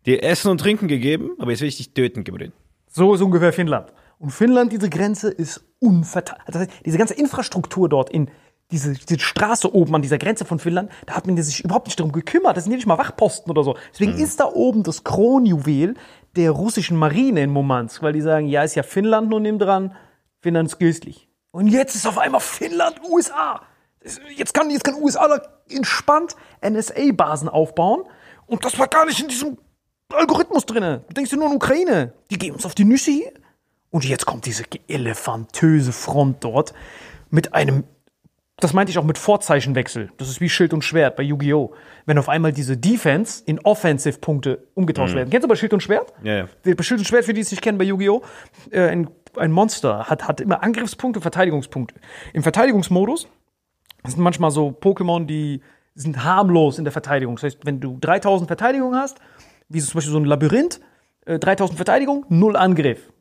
[0.05, 2.51] dir Essen und Trinken gegeben, aber jetzt will ich dich töten, Gabriel.
[2.87, 3.91] So ist ungefähr Finnland.
[4.19, 6.41] Und Finnland, diese Grenze ist unverteilt.
[6.47, 8.29] Das heißt, diese ganze Infrastruktur dort in
[8.73, 11.99] diese, diese Straße oben an dieser Grenze von Finnland, da hat man sich überhaupt nicht
[11.99, 12.57] darum gekümmert.
[12.57, 13.77] Das sind ja nicht mal Wachposten oder so.
[13.93, 15.93] Deswegen ist da oben das Kronjuwel
[16.35, 19.95] der russischen Marine in Murmansk, weil die sagen, ja, ist ja Finnland nur neben dran,
[20.41, 21.29] Finnland ist günstig.
[21.51, 23.61] Und jetzt ist auf einmal Finnland USA.
[24.35, 28.03] Jetzt kann, jetzt kann USA entspannt NSA-Basen aufbauen.
[28.47, 29.57] Und das war gar nicht in diesem
[30.11, 31.01] Algorithmus drin.
[31.07, 32.13] Du denkst dir nur an Ukraine.
[32.31, 33.31] Die gehen uns auf die Nüsse hier.
[33.91, 36.73] Und jetzt kommt diese elefantöse Front dort
[37.29, 37.83] mit einem,
[38.57, 40.11] das meinte ich auch mit Vorzeichenwechsel.
[40.17, 41.73] Das ist wie Schild und Schwert bei Yu-Gi-Oh!
[42.05, 45.29] Wenn auf einmal diese Defense in Offensive-Punkte umgetauscht werden.
[45.29, 46.13] Kennst du bei Schild und Schwert?
[46.23, 46.47] Ja, ja.
[46.63, 48.21] Bei Schild und Schwert, für die es nicht kennen, bei Yu-Gi-Oh!
[48.69, 51.95] Äh, ein, ein Monster hat, hat immer Angriffspunkte, Verteidigungspunkte.
[52.33, 53.27] Im Verteidigungsmodus
[54.05, 55.61] sind manchmal so Pokémon, die
[55.95, 57.35] sind harmlos in der Verteidigung.
[57.35, 59.19] Das heißt, wenn du 3000 Verteidigung hast,
[59.69, 60.79] wie zum Beispiel so ein Labyrinth,
[61.25, 63.12] äh, 3000 Verteidigung, null Angriff.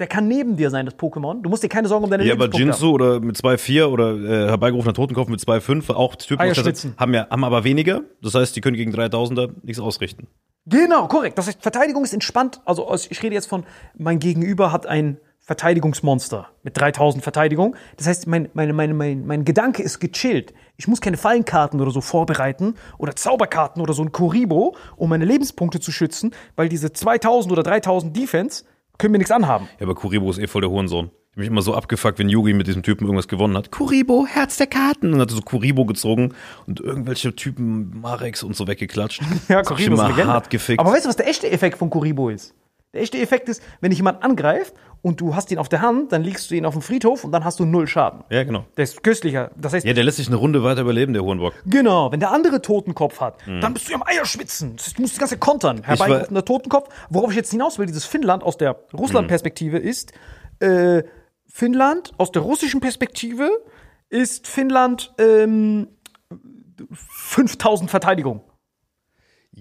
[0.00, 1.42] Der kann neben dir sein, das Pokémon.
[1.42, 4.48] Du musst dir keine Sorgen um deine Ja, aber Jinsu oder mit 2,4 oder äh,
[4.48, 6.94] herbeigerufener Totenkopf mit 2,5, auch Typen, Eierschwitzen.
[6.96, 8.00] haben ja haben aber weniger.
[8.22, 10.26] Das heißt, die können gegen 3000er nichts ausrichten.
[10.64, 11.36] Genau, korrekt.
[11.36, 12.62] Das heißt, Verteidigung ist entspannt.
[12.64, 13.64] Also ich rede jetzt von,
[13.96, 17.76] mein Gegenüber hat ein Verteidigungsmonster mit 3000 Verteidigung.
[17.96, 20.54] Das heißt, mein, meine, meine, mein, mein Gedanke ist gechillt.
[20.76, 25.24] Ich muss keine Fallenkarten oder so vorbereiten oder Zauberkarten oder so ein Kuribo, um meine
[25.24, 28.64] Lebenspunkte zu schützen, weil diese 2000 oder 3000 Defense
[29.00, 29.68] können mir nichts anhaben.
[29.78, 31.10] Ja, aber Kuribo ist eh voll der Hurensohn.
[31.32, 33.70] Ich mich immer so abgefuckt, wenn Yugi mit diesem Typen irgendwas gewonnen hat.
[33.70, 35.06] Kuribo, Herz der Karten.
[35.06, 36.34] Und dann hat er so Kuribo gezogen
[36.66, 39.22] und irgendwelche Typen Marex und so weggeklatscht.
[39.48, 40.26] Ja, Kuribo ist Legende.
[40.26, 40.80] hart gefickt.
[40.80, 42.54] Aber weißt du, was der echte Effekt von Kuribo ist?
[42.92, 46.10] Der echte Effekt ist, wenn dich jemand angreift und du hast ihn auf der Hand,
[46.10, 48.24] dann legst du ihn auf den Friedhof und dann hast du null Schaden.
[48.30, 48.64] ja, genau.
[48.76, 49.52] Der ist köstlicher.
[49.56, 51.54] Das heißt, Ja, der lässt sich eine Runde weiter überleben, der Hurenbock.
[51.66, 54.76] Genau, wenn der andere Totenkopf hat, dann bist du am Eierschwitzen.
[54.96, 55.82] Du musst die ganze kontern.
[55.84, 56.88] Herbeigerufener Totenkopf.
[57.10, 60.12] Worauf ich jetzt hinaus will, dieses Finnland aus der Russland-Perspektive ist,
[60.58, 61.04] äh,
[61.46, 63.48] Finnland aus der russischen Perspektive
[64.08, 65.86] ist Finnland ähm,
[66.90, 68.40] 5000 Verteidigung.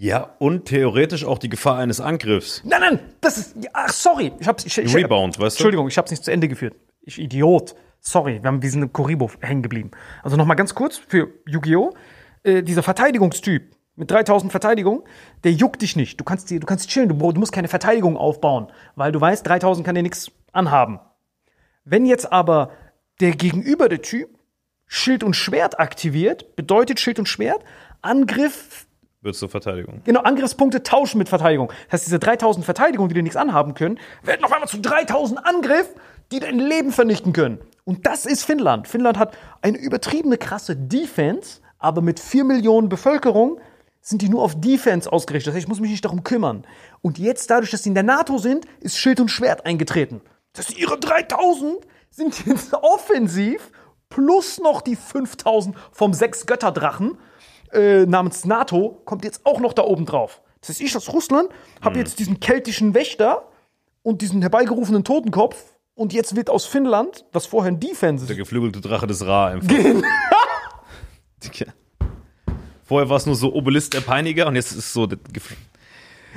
[0.01, 2.61] Ja, und theoretisch auch die Gefahr eines Angriffs.
[2.63, 3.55] Nein, nein, das ist.
[3.73, 4.31] Ach, sorry.
[4.39, 4.65] Ich hab's.
[4.65, 5.59] Ich, ich, Rebound, weißt du?
[5.59, 6.73] Entschuldigung, ich hab's nicht zu Ende geführt.
[7.01, 7.75] Ich Idiot.
[7.99, 9.91] Sorry, wir haben diesen Kuribo hängen geblieben.
[10.23, 11.93] Also nochmal ganz kurz für Yu-Gi-Oh!
[12.43, 15.03] Äh, dieser Verteidigungstyp mit 3000 Verteidigung,
[15.43, 16.17] der juckt dich nicht.
[16.17, 19.45] Du kannst, dir- du kannst chillen, du, du musst keine Verteidigung aufbauen, weil du weißt,
[19.45, 21.01] 3000 kann dir nichts anhaben.
[21.83, 22.71] Wenn jetzt aber
[23.19, 24.29] der gegenüber der Typ
[24.87, 27.61] Schild und Schwert aktiviert, bedeutet Schild und Schwert
[28.01, 28.85] Angriff
[29.21, 30.01] Wird zur Verteidigung.
[30.05, 31.73] Genau, Angriffspunkte tauschen mit Verteidigung.
[31.85, 35.45] Das heißt, diese 3000 Verteidigung, die dir nichts anhaben können, werden auf einmal zu 3000
[35.45, 35.89] Angriff,
[36.31, 37.59] die dein Leben vernichten können.
[37.83, 38.87] Und das ist Finnland.
[38.87, 43.59] Finnland hat eine übertriebene krasse Defense, aber mit 4 Millionen Bevölkerung
[43.99, 45.47] sind die nur auf Defense ausgerichtet.
[45.47, 46.65] Das heißt, ich muss mich nicht darum kümmern.
[47.01, 50.21] Und jetzt, dadurch, dass sie in der NATO sind, ist Schild und Schwert eingetreten.
[50.53, 51.75] Das heißt, ihre 3000
[52.09, 53.69] sind jetzt offensiv,
[54.07, 57.17] plus noch die 5000 vom Sechs-Götter-Drachen
[57.73, 60.41] äh, namens NATO kommt jetzt auch noch da oben drauf.
[60.61, 61.49] Das heißt, ich als Russland
[61.81, 63.47] habe jetzt diesen keltischen Wächter
[64.03, 65.63] und diesen herbeigerufenen Totenkopf
[65.95, 69.47] und jetzt wird aus Finnland, was vorher ein Defense Der ist, geflügelte Drache des Ra
[69.47, 69.69] einfach.
[72.83, 75.05] Vorher war es nur so Obelisk der Peiniger und jetzt ist es so.
[75.05, 75.19] der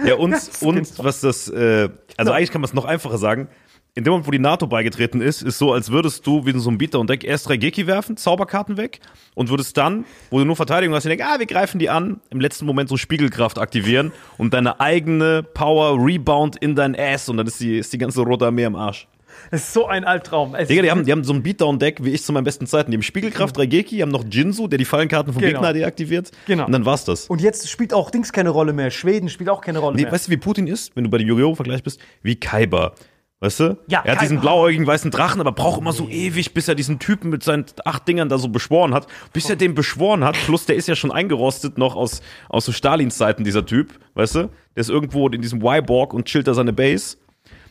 [0.04, 3.48] Ja, und, und was das, äh, also eigentlich kann man es noch einfacher sagen.
[3.94, 6.70] In dem Moment, wo die NATO beigetreten ist, ist so, als würdest du wie so
[6.70, 9.00] einem Beater und Deck erst drei Geki werfen, Zauberkarten weg
[9.34, 12.40] und würdest dann, wo du nur Verteidigung hast, denkst, ah, wir greifen die an, im
[12.40, 17.46] letzten Moment so Spiegelkraft aktivieren und deine eigene Power Rebound in dein Ass und dann
[17.46, 19.08] ist die, ist die ganze Rote Armee am Arsch.
[19.50, 20.54] das ist so ein Albtraum.
[20.54, 22.92] Es Digga, die haben, die haben so ein Beatdown-Deck wie ich zu meinen besten Zeiten.
[22.92, 25.52] Die haben Spiegelkraft, drei Geki, haben noch Jinsu, der die Fallenkarten vom Genau.
[25.60, 26.30] Gegner deaktiviert.
[26.46, 26.64] Genau.
[26.64, 27.26] Und dann war's das.
[27.26, 28.90] und jetzt spielt auch Dings keine Rolle mehr.
[28.90, 30.12] Schweden spielt auch keine Rolle Nee, mehr.
[30.12, 32.00] weißt du, wie Putin ist, wenn du bei dem Yu-Gi-Oh!-Vergleich bist?
[32.22, 32.94] Wie Kaiba.
[33.42, 33.76] Weißt du?
[33.88, 37.00] Ja, er hat diesen blauäugigen weißen Drachen, aber braucht immer so ewig, bis er diesen
[37.00, 39.08] Typen mit seinen acht Dingern da so beschworen hat.
[39.32, 42.70] Bis er den beschworen hat, plus der ist ja schon eingerostet noch aus, aus so
[42.70, 44.38] Stalins Zeiten, dieser Typ, weißt du?
[44.76, 47.16] Der ist irgendwo in diesem Y-Borg und chillt da seine Base.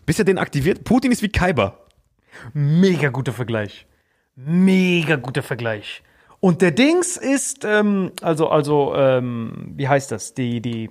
[0.06, 0.84] Bis er den aktiviert.
[0.84, 1.78] Putin ist wie Kaiba.
[2.52, 3.88] Mega guter Vergleich.
[4.36, 6.04] Mega guter Vergleich.
[6.42, 10.34] Und der Dings ist, ähm, also, also, ähm, wie heißt das?
[10.34, 10.90] Die, die,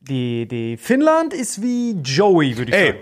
[0.00, 2.98] die, die Finnland ist wie Joey, würde ich Ey, sagen.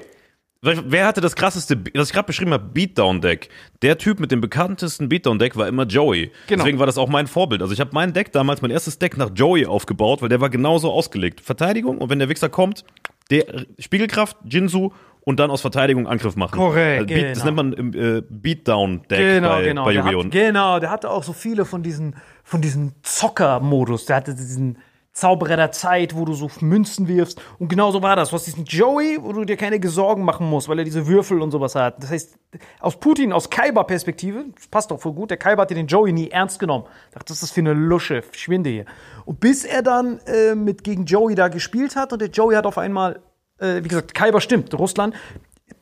[0.60, 3.48] Wer hatte das krasseste, was ich gerade beschrieben habe, Beatdown-Deck?
[3.82, 6.32] Der Typ mit dem bekanntesten Beatdown-Deck war immer Joey.
[6.48, 6.64] Genau.
[6.64, 7.62] Deswegen war das auch mein Vorbild.
[7.62, 10.50] Also ich habe mein Deck damals, mein erstes Deck nach Joey aufgebaut, weil der war
[10.50, 11.40] genauso ausgelegt.
[11.40, 12.84] Verteidigung und wenn der Wichser kommt,
[13.30, 14.90] der Spiegelkraft, Jinsu
[15.20, 16.56] und dann aus Verteidigung Angriff machen.
[16.56, 17.62] Korrekt, Also Beat, Das genau.
[17.62, 19.84] nennt man äh, Beatdown-Deck Genau, bei, genau.
[19.84, 20.24] bei Yu-Gi-Oh!
[20.28, 24.06] genau, der hatte auch so viele von diesen, von diesen Zocker-Modus.
[24.06, 24.78] Der hatte diesen
[25.18, 27.40] Zauberer der Zeit, wo du so Münzen wirfst.
[27.58, 28.30] Und genau so war das.
[28.30, 31.42] Du hast diesen Joey, wo du dir keine Sorgen machen musst, weil er diese Würfel
[31.42, 32.02] und sowas hat.
[32.02, 32.38] Das heißt,
[32.80, 36.28] aus Putin, aus Kaiba-Perspektive, das passt doch voll gut, der Kaiba hatte den Joey nie
[36.28, 36.84] ernst genommen.
[37.12, 38.22] Dachte, was ist das für eine Lusche?
[38.22, 38.84] Verschwinde hier.
[39.24, 42.66] Und bis er dann äh, mit gegen Joey da gespielt hat und der Joey hat
[42.66, 43.20] auf einmal,
[43.58, 45.14] äh, wie gesagt, Kaiba stimmt, Russland,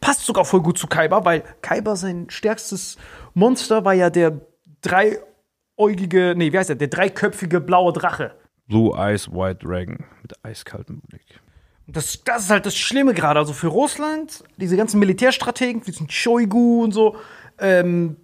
[0.01, 2.97] passt sogar voll gut zu Kaiba, weil Kaiba sein stärkstes
[3.35, 4.41] Monster war ja der
[4.81, 8.33] dreieugige, nee, wie heißt der, der dreiköpfige blaue Drache.
[8.69, 11.41] Blue Eyes White Dragon mit eiskaltem Blick.
[11.87, 13.39] Das, das ist halt das Schlimme gerade.
[13.39, 17.17] Also für Russland, diese ganzen Militärstrategen, diesen Shoigu und so,
[17.59, 18.17] ähm,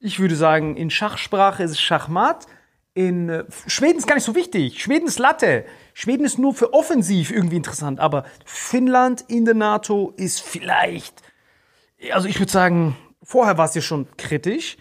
[0.00, 2.46] ich würde sagen, in Schachsprache ist es Schachmat.
[2.94, 4.82] In äh, Schweden ist gar nicht so wichtig.
[4.82, 5.64] Schweden ist Latte.
[5.94, 8.00] Schweden ist nur für offensiv irgendwie interessant.
[8.00, 11.22] Aber Finnland in der NATO ist vielleicht,
[12.12, 14.76] also ich würde sagen, vorher war es ja schon kritisch.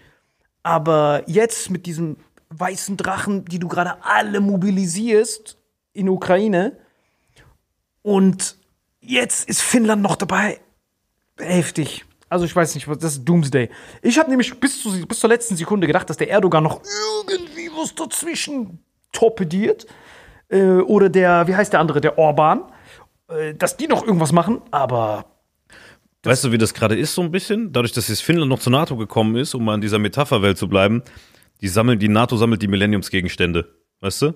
[0.64, 2.18] Aber jetzt mit diesem
[2.52, 5.58] weißen Drachen, die du gerade alle mobilisierst
[5.94, 6.78] in Ukraine,
[8.04, 8.58] und
[9.00, 10.60] jetzt ist Finnland noch dabei.
[11.38, 12.06] Heftig.
[12.30, 13.70] Also ich weiß nicht, was das ist Doomsday.
[14.02, 16.82] Ich habe nämlich bis, zu, bis zur letzten Sekunde gedacht, dass der Erdogan noch
[17.30, 18.80] irgendwie was dazwischen
[19.12, 19.86] torpediert.
[20.50, 22.64] Äh, oder der, wie heißt der andere, der Orban.
[23.28, 25.26] Äh, dass die noch irgendwas machen, aber
[26.24, 27.74] Weißt du, wie das gerade ist so ein bisschen?
[27.74, 30.70] Dadurch, dass jetzt Finnland noch zur NATO gekommen ist, um mal in dieser Metapherwelt zu
[30.70, 31.02] bleiben,
[31.62, 33.74] die sammeln, die NATO sammelt die Millenniumsgegenstände.
[34.00, 34.34] Weißt du?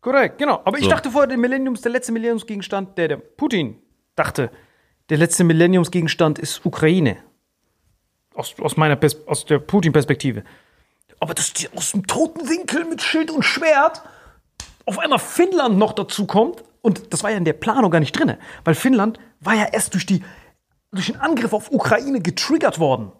[0.00, 0.60] Korrekt, genau.
[0.64, 0.90] Aber ich So.
[0.90, 3.76] dachte vorher, der Millenniums, der letzte Millenniumsgegenstand, der, der Putin
[4.14, 4.50] dachte,
[5.08, 7.16] der letzte Millenniumsgegenstand ist Ukraine.
[8.34, 10.44] Aus, aus meiner Pers aus der Putin-Perspektive.
[11.18, 14.02] Aber dass die aus dem toten Winkel mit Schild und Schwert
[14.84, 18.12] auf einmal Finnland noch dazu kommt, und das war ja in der Planung gar nicht
[18.16, 20.22] drin, weil Finnland war ja erst durch, die,
[20.92, 23.10] durch den Angriff auf Ukraine getriggert worden.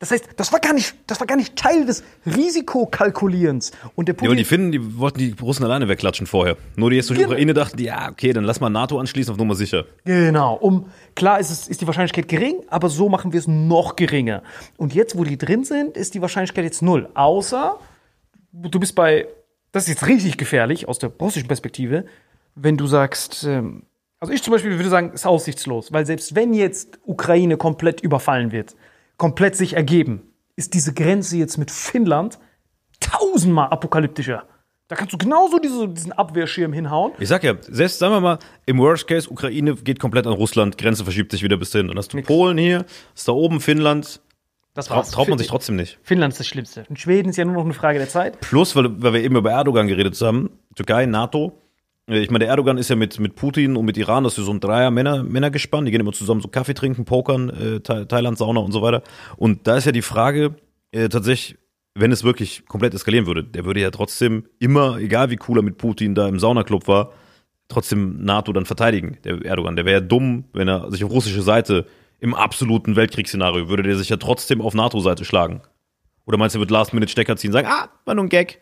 [0.00, 3.72] Das heißt, das war gar nicht, das war gar nicht Teil des Risikokalkulierens.
[3.96, 6.56] Und der Ja, Putin aber die Finnen, die wollten die Russen alleine wegklatschen vorher.
[6.76, 7.32] Nur die jetzt durch die Genau.
[7.34, 9.86] Ukraine dachten, ja, okay, dann lass mal NATO anschließen auf Nummer sicher.
[10.04, 13.96] Genau, um klar ist es ist die Wahrscheinlichkeit gering, aber so machen wir es noch
[13.96, 14.42] geringer.
[14.76, 17.08] Und jetzt, wo die drin sind, ist die Wahrscheinlichkeit jetzt null.
[17.14, 17.78] Außer
[18.52, 19.26] du bist bei,
[19.72, 22.04] das ist jetzt richtig gefährlich aus der russischen Perspektive,
[22.54, 23.82] wenn du sagst, ähm,
[24.20, 28.50] also ich zum Beispiel würde sagen, ist aussichtslos, weil selbst wenn jetzt Ukraine komplett überfallen
[28.52, 28.74] wird,
[29.18, 30.22] komplett sich ergeben,
[30.56, 32.38] ist diese Grenze jetzt mit Finnland
[33.00, 34.44] tausendmal apokalyptischer.
[34.88, 37.12] Da kannst du genauso diese, diesen Abwehrschirm hinhauen.
[37.18, 40.78] Ich sag ja, selbst sagen wir mal, im Worst Case, Ukraine geht komplett an Russland,
[40.78, 41.88] Grenze verschiebt sich wieder bis dahin.
[41.88, 44.22] Dann hast du Polen hier, ist da oben Finnland.
[44.72, 45.98] Das Trau traut man sich trotzdem nicht.
[46.02, 46.86] Finnland ist das Schlimmste.
[46.88, 48.40] Und Schweden ist ja nur noch eine Frage der Zeit.
[48.40, 51.60] Plus, weil, weil wir eben über Erdogan geredet haben, Türkei, NATO.
[52.08, 54.46] Äh, Ich meine, der Erdogan ist ja mit, mit Putin und mit Iran, das ist
[54.46, 58.04] so ein Dreier Männer, Männergespann, die gehen immer zusammen so Kaffee trinken, pokern, äh, Tha
[58.04, 59.02] Thailand, Sauna und so weiter.
[59.36, 60.56] Und da ist ja die Frage,
[60.90, 61.58] äh, tatsächlich,
[61.94, 65.62] wenn es wirklich komplett eskalieren würde, der würde ja trotzdem immer, egal wie cool er
[65.62, 67.12] mit Putin da im Saunaclub war,
[67.68, 69.76] trotzdem NATO dann verteidigen, der Erdogan.
[69.76, 71.86] Der wäre ja dumm, wenn er sich auf russische Seite
[72.20, 75.60] im absoluten Weltkriegsszenario würde der sich ja trotzdem auf NATO-Seite schlagen.
[76.24, 78.60] Oder meinst du, er wird Last-Minute-Stecker ziehen und sagen, ah, war nur ein Gag.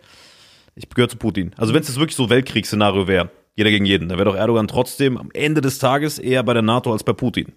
[0.77, 1.53] Ich gehöre zu Putin.
[1.57, 4.69] Also wenn es jetzt wirklich so Weltkriegsszenario wäre, jeder gegen jeden, dann wäre doch Erdogan
[4.69, 7.53] trotzdem am Ende des Tages eher bei der NATO als bei Putin.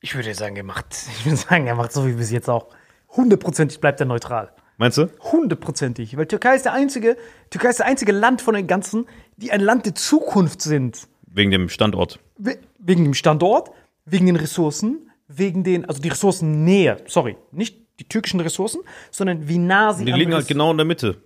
[0.00, 0.86] Ich würde sagen, er macht,
[1.18, 2.68] ich würde sagen, er macht so wie bis jetzt auch.
[3.14, 4.50] Hundertprozentig bleibt er neutral.
[4.78, 5.08] Meinst du?
[5.20, 6.16] Hundertprozentig.
[6.16, 7.16] Weil Türkei ist der einzige,
[7.50, 11.08] Türkei ist der einzige Land von den ganzen, die ein Land der Zukunft sind.
[11.26, 12.18] Wegen dem Standort.
[12.38, 13.70] We- Wegen dem Standort,
[14.04, 19.58] wegen den Ressourcen, wegen den, also die Ressourcennähe, sorry, nicht die türkischen Ressourcen, sondern wie
[19.58, 21.16] nah sie Die liegen halt genau in der Mitte.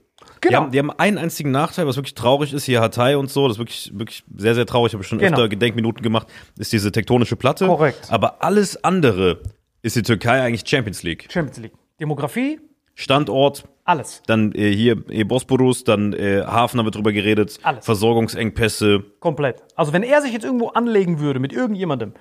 [0.43, 0.61] Die Genau.
[0.63, 3.57] haben, die haben einen einzigen Nachteil, was wirklich traurig ist, hier Hatay und so, das
[3.57, 5.37] ist wirklich, wirklich sehr, sehr traurig, habe ich schon Genau.
[5.37, 6.27] öfter Gedenkminuten gemacht,
[6.59, 7.67] ist diese tektonische Platte.
[7.67, 8.07] Korrekt.
[8.11, 9.41] Aber alles andere
[9.83, 11.29] ist die Türkei eigentlich Champions League.
[11.31, 11.73] Champions League.
[12.01, 12.59] Demografie,
[12.95, 14.23] Standort, alles.
[14.27, 17.85] dann äh, hier äh, Bosporus, dann äh, Hafen haben wir drüber geredet, Alles.
[17.85, 19.03] Versorgungsengpässe.
[19.21, 19.63] Komplett.
[19.75, 22.15] Also wenn er sich jetzt irgendwo anlegen würde mit irgendjemandem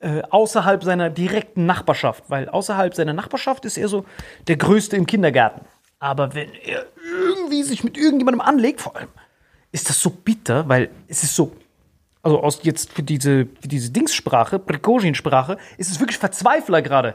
[0.00, 4.04] äh, außerhalb seiner direkten Nachbarschaft, weil außerhalb seiner Nachbarschaft ist er so
[4.48, 5.64] der Größte im Kindergarten.
[6.02, 9.08] Aber wenn er irgendwie sich mit irgendjemandem anlegt, vor allem,
[9.70, 11.52] ist das so bitter, weil es ist so,
[12.22, 17.14] also aus jetzt für diese, für diese Dingssprache, Prigozhin-Sprache, ist es wirklich Verzweifler gerade.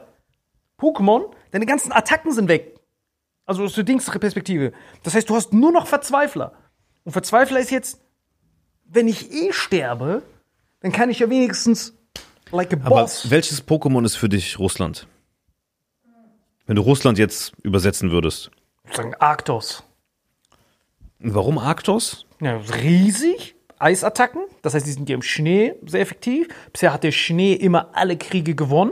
[0.80, 2.80] Pokémon, deine ganzen Attacken sind weg.
[3.46, 4.72] Also aus der Dings-Perspektive.
[5.04, 6.54] Das heißt, du hast nur noch Verzweifler.
[7.04, 8.00] Und Verzweifler ist jetzt,
[8.86, 10.22] wenn ich eh sterbe,
[10.80, 11.94] dann kann ich ja wenigstens
[12.52, 13.30] Like a Aber boss.
[13.30, 15.08] welches Pokémon ist für dich Russland?
[16.68, 18.50] Wenn du Russland jetzt übersetzen würdest.
[18.94, 19.84] Sagen Arktos.
[21.20, 22.26] Warum Arktos?
[22.42, 23.56] Ja, riesig.
[23.80, 24.42] Eisattacken.
[24.64, 26.48] Das heißt, die sind ja im Schnee sehr effektiv.
[26.74, 28.92] Bisher hat der Schnee immer alle Kriege gewonnen.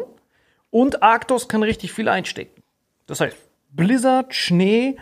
[0.70, 2.62] Und Arktos kann richtig viel einstecken.
[3.08, 3.36] Das heißt,
[3.72, 4.98] Blizzard, Schnee,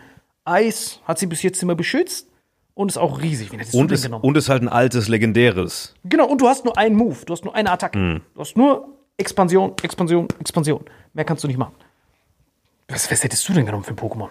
[0.46, 2.30] Eis hat sie bis jetzt immer beschützt.
[2.76, 3.52] Und ist auch riesig.
[3.52, 5.94] Wen hättest Und ist, und ist halt ein altes, legendäres.
[6.06, 7.18] genau, und du hast nur einen Move.
[7.26, 8.00] Du hast nur eine Attacke.
[8.00, 8.22] Hm.
[8.34, 8.88] Du hast nur
[9.18, 10.84] Expansion, Expansion, Expansion.
[11.14, 11.76] Mehr kannst du nicht machen.
[12.88, 14.30] Was, was hättest du denn genommen für ein Pokémon?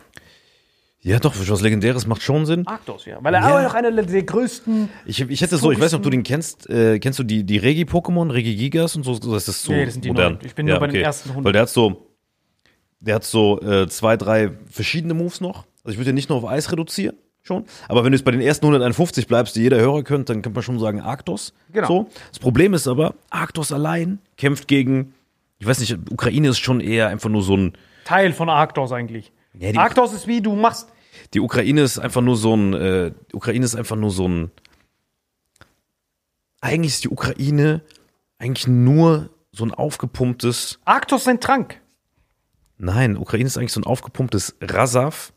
[1.04, 2.64] Ja, doch, was Legendäres macht schon Sinn.
[2.66, 3.18] Arktos, ja.
[3.22, 3.58] Weil er Ja.
[3.58, 4.88] auch noch einer der größten.
[5.04, 6.70] Ich, ich hätte so, ich weiß nicht, ob du den kennst.
[6.70, 9.18] Äh, kennst du die, die Regi-Pokémon, Regi-Gigas und so?
[9.18, 10.34] Das ist so Nee, das sind die modern.
[10.34, 10.46] neuen.
[10.46, 11.44] Ich bin nur bei den ersten 100.
[11.44, 12.06] Weil der hat so,
[13.00, 15.64] der hat so äh, zwei, drei verschiedene Moves noch.
[15.82, 17.64] Also ich würde den nicht nur auf Eis reduzieren, schon.
[17.88, 20.54] Aber wenn du jetzt bei den ersten 151 bleibst, die jeder Hörer könnte, dann könnte
[20.56, 21.52] man schon sagen Arktos.
[21.72, 21.88] Genau.
[21.88, 22.08] So.
[22.28, 25.14] Das Problem ist aber, Arktos allein kämpft gegen,
[25.58, 27.72] ich weiß nicht, Ukraine ist schon eher einfach nur so ein,
[28.04, 29.32] Teil von Arktos eigentlich.
[29.58, 30.88] Ja, Arktos ist wie du machst.
[31.34, 34.50] Die Ukraine ist einfach nur so ein, äh, die Ukraine ist einfach nur so ein,
[36.60, 37.82] eigentlich ist die Ukraine
[38.38, 41.80] eigentlich nur so ein aufgepumptes, Arktos ein Trank.
[42.78, 45.32] nein, Ukraine ist eigentlich so ein aufgepumptes Rasav,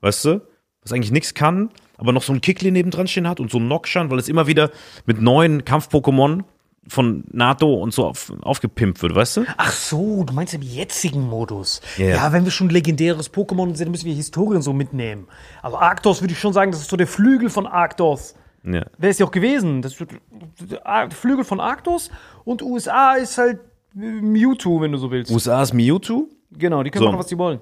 [0.00, 0.40] weißt du,
[0.82, 3.68] was eigentlich nichts kann, aber noch so ein Kickli nebendran stehen hat und so ein
[3.68, 4.70] Nokshan, weil es immer wieder
[5.06, 6.44] mit neuen Kampf-Pokémon
[6.88, 9.44] von NATO und so auf, aufgepimpt wird, weißt du?
[9.56, 11.80] Ach so, du meinst im jetzigen Modus.
[11.98, 12.06] Ja.
[12.06, 15.28] Ja, wenn wir schon legendäres Pokémon sind, dann müssen wir Historien so mitnehmen.
[15.62, 18.34] Also Arktos würde ich schon sagen, das ist so der Flügel von Arktos.
[18.64, 18.84] Ja.
[18.98, 19.82] Wer ist ja auch gewesen?
[19.82, 22.10] Das der Flügel von Arktos
[22.44, 23.60] und USA ist halt
[23.94, 25.30] äh, Mewtwo, wenn du so willst.
[25.30, 27.10] USA ist Mewtwo genau, die können So.
[27.10, 27.60] machen, was sie wollen.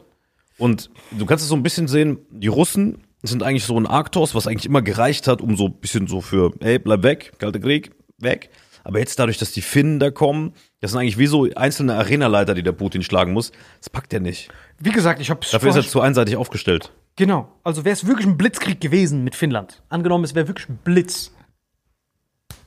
[0.59, 4.35] Und du kannst es so ein bisschen sehen, die Russen sind eigentlich so ein Arktos,
[4.35, 7.61] was eigentlich immer gereicht hat, um so ein bisschen so für, ey, bleib weg, kalter
[7.61, 8.51] Krieg, weg.
[8.89, 12.55] Aber jetzt dadurch, dass die Finnen da kommen, das sind eigentlich wie so einzelne Arenaleiter,
[12.55, 13.53] die der Putin schlagen muss.
[13.81, 14.49] Das packt er nicht.
[14.79, 16.91] Wie gesagt, ich habe Dafür ist er zu einseitig aufgestellt.
[17.17, 17.53] Genau.
[17.65, 19.83] Also wäre es wirklich ein Blitzkrieg gewesen mit Finnland.
[19.91, 21.33] Angenommen, es wäre wirklich ein Blitz.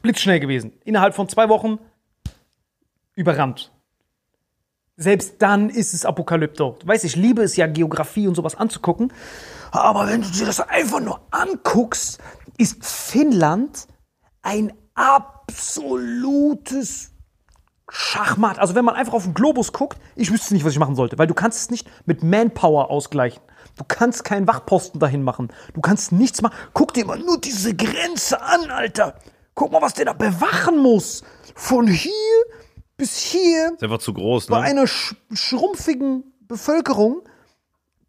[0.03, 0.74] Blitzschnell gewesen.
[0.86, 1.80] Innerhalb von zwei Wochen
[3.15, 3.72] überrannt.
[4.97, 6.78] Selbst dann ist es Apokalypto.
[6.82, 9.11] Du weißt, ich liebe es ja, Geografie und sowas anzugucken.
[9.72, 12.19] Aber wenn du dir das einfach nur anguckst,
[12.59, 13.88] ist Finnland
[14.43, 15.52] ein absolutes
[17.89, 18.60] Schachmatt.
[18.60, 21.18] Also wenn man einfach auf den Globus guckt, ich wüsste nicht, was ich machen sollte,
[21.18, 23.42] weil du kannst es nicht mit Manpower ausgleichen.
[23.78, 25.52] Du kannst keinen Wachposten dahin machen.
[25.74, 26.56] Du kannst nichts machen.
[26.74, 29.16] Guck dir mal nur diese Grenze an, Alter.
[29.56, 31.24] Guck mal, was der da bewachen muss.
[31.56, 32.12] Von hier
[32.98, 34.66] bis hier Ist einfach zu groß, bei ne?
[34.66, 37.24] einer sch schrumpfigen Bevölkerung.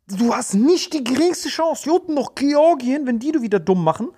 [0.07, 1.91] Du hast nicht die geringste Chance.
[1.91, 4.11] Unten noch Georgien, wenn die du wieder dumm machen.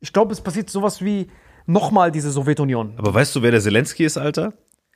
[0.00, 1.30] Ich glaube, es passiert sowas wie
[1.66, 2.94] nochmal diese Sowjetunion.
[2.96, 4.52] Aber weißt du, wer der Zelensky ist, Alter?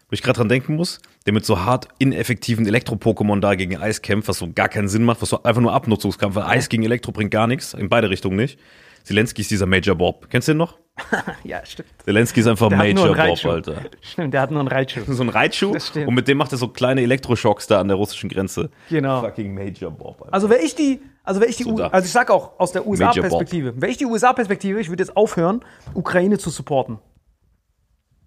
[0.08, 4.02] Wo ich gerade dran denken muss, der mit so hart ineffektiven Elektro-Pokémon da gegen Eis
[4.02, 6.82] kämpft, was so gar keinen Sinn macht, was so einfach nur Abnutzungskampf, weil Eis gegen
[6.82, 8.58] Elektro bringt gar nichts, in beide Richtungen nicht.
[9.04, 10.28] Zelensky ist dieser Major Bob.
[10.28, 10.78] Kennst du den noch?
[11.44, 11.88] Ja, stimmt.
[12.04, 13.44] Zelensky ist einfach Der Major einen Bob.
[13.46, 13.76] Alter.
[14.02, 15.00] Stimmt, der hat nur einen Reitschuh.
[15.06, 18.28] So ein Reitschuh und mit dem macht er so kleine Elektroschocks da an der russischen
[18.28, 18.70] Grenze.
[18.90, 19.22] Genau.
[19.22, 20.34] Fucking Major Bob, Alter.
[20.34, 21.00] Also wäre ich die,
[21.30, 23.98] also wäre ich die, So U also ich sag auch aus der USA-Perspektive, wäre ich
[23.98, 25.64] die USA-Perspektive, ich würde jetzt aufhören,
[25.94, 26.98] Ukraine zu supporten.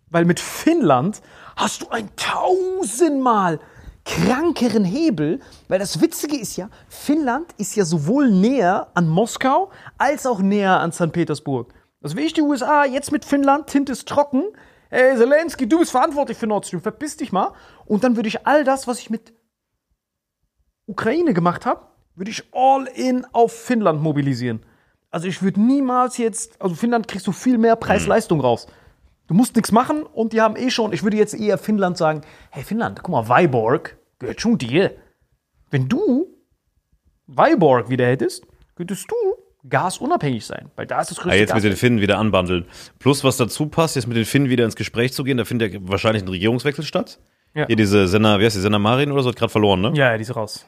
[0.09, 1.21] Weil mit Finnland
[1.57, 3.59] hast du ein tausendmal
[4.05, 10.25] krankeren Hebel, weil das Witzige ist ja, Finnland ist ja sowohl näher an Moskau als
[10.25, 11.11] auch näher an St.
[11.11, 11.73] Petersburg.
[12.01, 14.45] Also wäre ich die USA jetzt mit Finnland, Tinte ist trocken,
[14.91, 17.51] ey Zelensky, du bist verantwortlich für Nord Stream, verpiss dich mal.
[17.83, 19.33] Und dann würde ich all das, was ich mit
[20.85, 24.61] Ukraine gemacht habe, würde ich all in auf Finnland mobilisieren.
[25.11, 28.68] Also ich würde niemals jetzt, also Finnland kriegst du viel mehr Preis-Leistung raus.
[29.28, 32.22] Du musst nichts machen und die haben eh schon, ich würde jetzt eher Finnland sagen,
[32.49, 34.91] hey Finnland, guck mal, Weiborg gehört schon dir.
[35.72, 36.28] Wenn du
[37.28, 38.45] Weiborg wieder hättest,
[38.76, 39.16] könntest du
[39.70, 41.72] gasunabhängig sein, weil da ist das größte Ah, jetzt mit Gas.
[41.72, 42.66] den Finnen wieder anbandeln.
[42.99, 45.74] Plus, was dazu passt, jetzt mit den Finnen wieder ins Gespräch zu gehen, da findet
[45.74, 47.20] ja wahrscheinlich ein Regierungswechsel statt.
[47.55, 47.68] Ja.
[47.68, 49.93] Hier diese Senna, wie heißt die, Senna Marin oder so, hat gerade verloren, ne?
[49.95, 50.66] Ja, ja, die ist raus.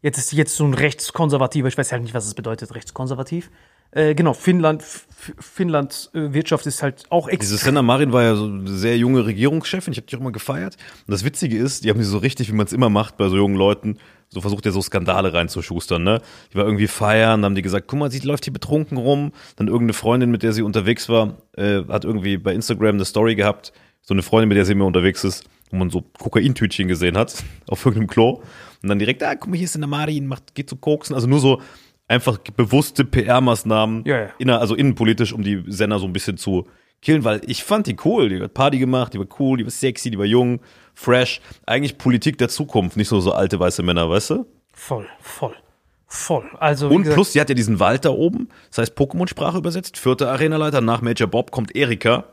[0.00, 3.50] Jetzt ist jetzt so ein rechtskonservativer, ich weiß halt nicht, was es bedeutet, rechtskonservativ.
[3.90, 7.68] Äh, genau, Finnland, Finnlands äh, Wirtschaft ist halt auch Diese extrem.
[7.70, 10.76] Senna Marin war ja so eine sehr junge Regierungschefin, ich habe die auch immer gefeiert.
[11.06, 13.28] Und das Witzige ist, die haben sie so richtig, wie man es immer macht bei
[13.28, 13.96] so jungen Leuten,
[14.28, 16.20] so versucht er so Skandale reinzuschustern, ne?
[16.52, 19.32] Die war irgendwie feiern, dann haben die gesagt, guck mal, sie läuft hier betrunken rum.
[19.56, 23.36] Dann irgendeine Freundin, mit der sie unterwegs war, äh, hat irgendwie bei Instagram eine Story
[23.36, 23.72] gehabt,
[24.02, 27.42] so eine Freundin, mit der sie immer unterwegs ist, wo man so Kokaintütchen gesehen hat,
[27.68, 28.42] auf irgendeinem Klo.
[28.82, 31.14] Und dann direkt, ah, guck mal, hier ist Senna Marin, macht, geht zu koksen.
[31.14, 31.60] Also nur so
[32.06, 34.28] einfach bewusste PR-Maßnahmen, Ja, ja.
[34.38, 36.66] inner, also innenpolitisch, um die Senna so ein bisschen zu
[37.02, 38.28] killen, weil ich fand die cool.
[38.28, 40.60] Die hat Party gemacht, die war cool, die war sexy, die war jung,
[40.94, 41.40] fresh.
[41.66, 44.46] Eigentlich Politik der Zukunft, nicht so so alte weiße Männer, weißt du?
[44.72, 45.54] Voll, voll,
[46.06, 46.48] voll.
[46.58, 49.96] Also, Und gesagt, plus, sie hat ja diesen Wald da oben, das heißt Pokémon-Sprache übersetzt.
[49.98, 52.24] Vierte Arenaleiter, nach Major Bob kommt Erika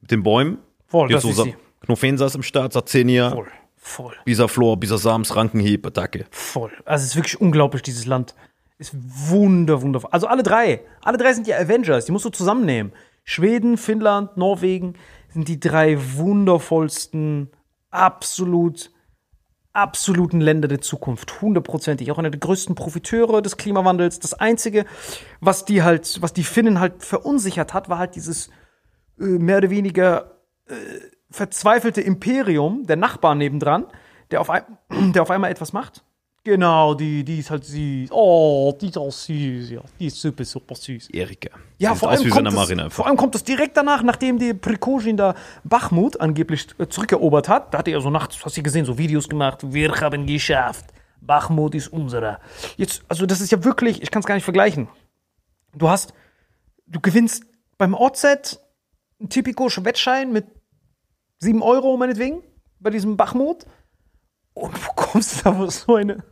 [0.00, 0.58] mit den Bäumen.
[0.86, 1.56] voll, Jetzt das so ist sie.
[1.86, 3.46] Knofensas im Start, Sarzenia, Voll,
[3.84, 6.26] voll, Bisaflor, Bisasams, Rankenhieb, Attacke.
[6.30, 6.72] voll.
[6.84, 8.34] Also, es ist wirklich unglaublich, dieses Land.
[8.78, 10.10] Ist wunder, wundervoll.
[10.10, 10.80] Also, alle drei.
[11.02, 12.06] Alle drei sind ja Avengers.
[12.06, 12.92] Die musst du zusammennehmen.
[13.22, 14.94] Schweden, Finnland, Norwegen
[15.30, 17.50] sind die drei wundervollsten,
[17.90, 18.90] absolut,
[19.72, 21.40] absoluten Länder der Zukunft.
[21.40, 22.10] Hundertprozentig.
[22.10, 24.20] Auch einer der größten Profiteure des Klimawandels.
[24.20, 24.84] Das Einzige,
[25.40, 28.50] was die halt, was die Finnen halt verunsichert hat, war halt dieses
[29.18, 30.74] äh, mehr oder weniger äh,
[31.34, 33.86] verzweifelte Imperium, der Nachbar nebendran,
[34.30, 34.62] der auf, ein,
[35.12, 36.04] der auf einmal etwas macht.
[36.44, 38.10] Genau, die, die ist halt süß.
[38.12, 39.80] Oh, die ist auch süß, ja.
[39.98, 41.08] Die ist super, super süß.
[41.10, 41.48] Erika.
[41.78, 45.34] Ja, vor allem, kommt das, vor allem kommt das direkt danach, nachdem die Prigozhin da
[45.64, 47.72] Bachmut angeblich äh, zurückerobert hat.
[47.72, 49.60] Da hat er so nachts, hast du gesehen, so Videos gemacht.
[49.72, 50.84] Wir haben geschafft.
[51.22, 52.38] Bachmut ist unserer.
[52.76, 54.88] Jetzt, also das ist ja wirklich, ich kann es gar nicht vergleichen.
[55.74, 56.12] Du hast,
[56.86, 57.44] du gewinnst
[57.78, 58.60] beim OZ
[59.18, 60.44] einen typischen Wettschein mit
[61.44, 62.42] 7 Euro meinetwegen
[62.80, 63.66] bei diesem Bachmut
[64.54, 66.24] und bekommst da so eine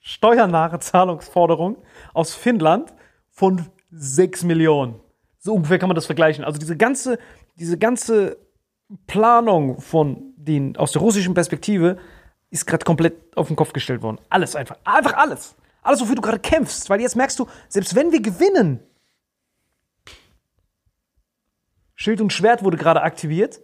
[0.00, 1.76] steuernahe Zahlungsforderung
[2.12, 2.92] aus Finnland
[3.30, 5.00] von 6 Millionen.
[5.38, 6.44] So ungefähr kann man das vergleichen.
[6.44, 7.18] Also diese ganze,
[7.56, 8.36] diese ganze
[9.06, 11.98] Planung von den, aus der russischen Perspektive
[12.50, 14.18] ist gerade komplett auf den Kopf gestellt worden.
[14.28, 14.76] Alles einfach.
[14.84, 15.56] Einfach alles.
[15.82, 16.90] Alles, wofür du gerade kämpfst.
[16.90, 18.80] Weil jetzt merkst du, selbst wenn wir gewinnen,
[21.94, 23.60] Schild und Schwert wurde gerade aktiviert.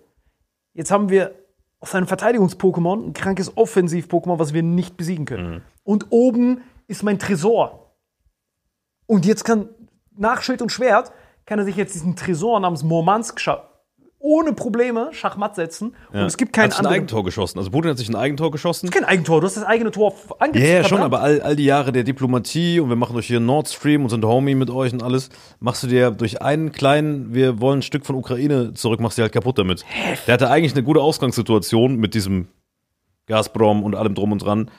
[0.79, 1.35] Jetzt haben wir
[1.81, 5.63] aus einem Verteidigungs-Pokémon ein krankes Offensiv-Pokémon, was wir nicht besiegen können.
[5.83, 7.97] Und oben ist mein Tresor.
[9.07, 9.69] Und jetzt kann,
[10.17, 11.11] nach Schild und Schwert,
[11.47, 13.63] kann er sich jetzt diesen Tresor namens Murmansk scha-
[14.29, 15.95] ohne Probleme Schachmatt setzen.
[16.13, 16.93] Und es gibt kein hat sich ein.
[16.93, 17.59] Eigentor geschossen.
[17.59, 18.91] Also Putin hat sich ein Eigentor geschossen.
[18.91, 20.71] Kein Eigentor, du hast das eigene Tor Ja, angezogen.
[20.71, 23.69] ja, schon, aber all, all die Jahre der Diplomatie und wir machen euch hier Nord
[23.69, 27.61] Stream und sind Homie mit euch und alles, machst du dir durch einen kleinen, wir
[27.61, 29.85] wollen ein Stück von Ukraine zurück, machst du dir halt kaputt damit.
[30.27, 32.49] Der hatte eigentlich eine gute Ausgangssituation mit diesem
[33.27, 34.71] Gazprom und allem drum und dran.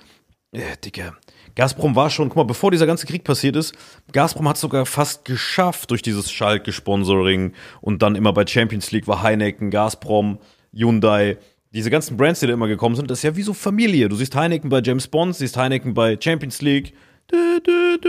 [0.52, 1.14] Ja, Digga.
[1.60, 3.76] Gazprom war schon, guck mal, bevor dieser ganze Krieg passiert ist,
[4.14, 7.52] Gazprom hat sogar fast geschafft durch dieses Schalke-Sponsoring
[7.82, 10.40] und dann immer bei Champions League war Heineken, Gazprom,
[10.72, 11.38] Hyundai,
[11.74, 14.08] diese ganzen Brands, die da immer gekommen sind, das ist ja wie so Familie.
[14.08, 16.94] Du siehst Heineken bei James Bond, siehst Heineken bei Champions League.
[17.32, 18.00] Dü, dü,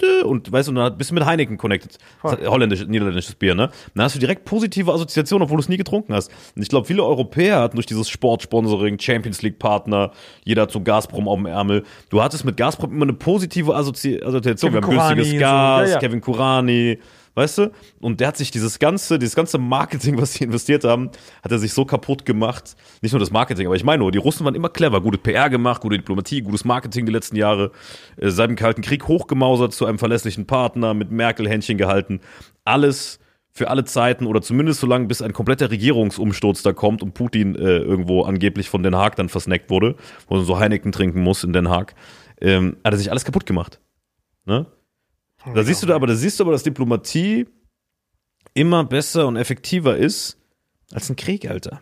[0.00, 0.22] dü.
[0.24, 1.98] Und weißt du, dann bist du mit Heineken connected.
[2.22, 3.70] Das ist Holländisch, niederländisches Bier, ne?
[3.94, 6.30] Dann hast du direkt positive Assoziationen, obwohl du es nie getrunken hast.
[6.54, 10.12] Und ich glaube, viele Europäer hatten durch dieses Sportsponsoring, Champions League Partner,
[10.44, 11.84] jeder so Gazprom auf dem Ärmel.
[12.08, 14.72] Du hattest mit Gazprom immer eine positive Assozi Assoziation.
[14.72, 15.98] Kevin Wir haben günstiges und so, Gas, ja, ja.
[15.98, 16.98] Kevin Kurani,
[17.34, 17.72] weißt du?
[18.00, 21.10] Und der hat sich dieses ganze, dieses ganze Marketing, was sie investiert haben,
[21.42, 22.76] hat er sich so kaputt gemacht.
[23.02, 25.50] Nicht nur das Marketing, aber ich meine nur, die Russen waren immer clever, gute PR
[25.50, 27.72] gemacht, gute Diplomatie, gutes Marketing die letzten Jahre,
[28.16, 32.20] äh, seit dem Kalten Krieg hochgemausert zu einem verlässlichen Partner, mit Merkel Händchen gehalten.
[32.64, 33.20] Alles
[33.52, 37.56] für alle Zeiten oder zumindest so lange, bis ein kompletter Regierungsumsturz da kommt und Putin
[37.56, 39.96] äh, irgendwo angeblich von Den Haag dann versnackt wurde,
[40.28, 41.94] wo er so Heineken trinken muss in Den Haag,
[42.40, 43.80] ähm, hat er sich alles kaputt gemacht.
[44.46, 44.66] Ne?
[45.54, 47.46] Da siehst du da aber, da siehst du aber, dass Diplomatie
[48.54, 50.38] immer besser und effektiver ist
[50.92, 51.80] als ein Krieg, Alter.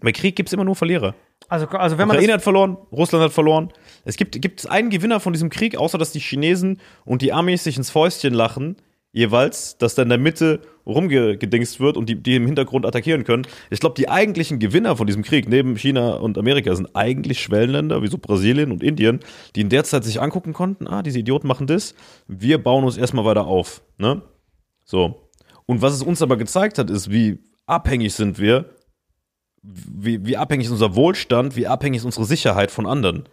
[0.00, 1.14] Bei Krieg gibt's immer nur Verlierer.
[1.48, 3.72] Also, also wenn man Ukraine hat verloren, Russland hat verloren.
[4.04, 7.64] Es gibt, gibt einen Gewinner von diesem Krieg, außer dass die Chinesen und die Amis
[7.64, 8.76] sich ins Fäustchen lachen,
[9.12, 13.46] jeweils, dass da in der Mitte rumgedingst wird und die, die im Hintergrund attackieren können.
[13.70, 18.02] Ich glaube, die eigentlichen Gewinner von diesem Krieg, neben China und Amerika, sind eigentlich Schwellenländer,
[18.02, 19.20] wie so Brasilien und Indien,
[19.56, 21.94] die in der Zeit sich angucken konnten, ah, diese Idioten machen das,
[22.28, 23.82] wir bauen uns erstmal weiter auf.
[23.98, 24.22] Ne?
[24.84, 25.30] So.
[25.66, 28.74] Und was es uns aber gezeigt hat, ist, wie abhängig sind wir
[29.64, 33.24] wie, wie abhängig ist unser Wohlstand, wie abhängig ist unsere Sicherheit von anderen.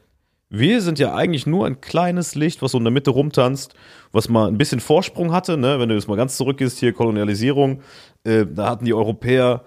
[0.53, 3.73] Wir sind ja eigentlich nur ein kleines Licht, was so in der Mitte rumtanzt,
[4.11, 5.79] was mal ein bisschen Vorsprung hatte, ne?
[5.79, 7.79] wenn du jetzt mal ganz zurückgehst, hier Kolonialisierung,
[8.25, 9.63] äh, da hatten die Europäer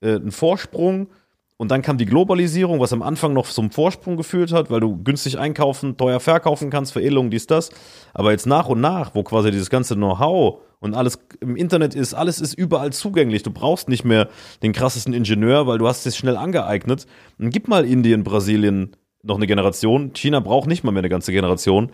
[0.00, 1.08] äh, einen Vorsprung
[1.56, 5.02] und dann kam die Globalisierung, was am Anfang noch zum Vorsprung geführt hat, weil du
[5.02, 7.70] günstig einkaufen, teuer verkaufen kannst, Veredelung, dies, das.
[8.14, 12.14] Aber jetzt nach und nach, wo quasi dieses ganze Know-how und alles im Internet ist,
[12.14, 13.42] alles ist überall zugänglich.
[13.42, 14.28] Du brauchst nicht mehr
[14.62, 17.06] den krassesten Ingenieur, weil du hast es schnell angeeignet.
[17.40, 20.12] Und gib mal Indien, Brasilien noch eine Generation.
[20.14, 21.92] China braucht nicht mal mehr eine ganze Generation.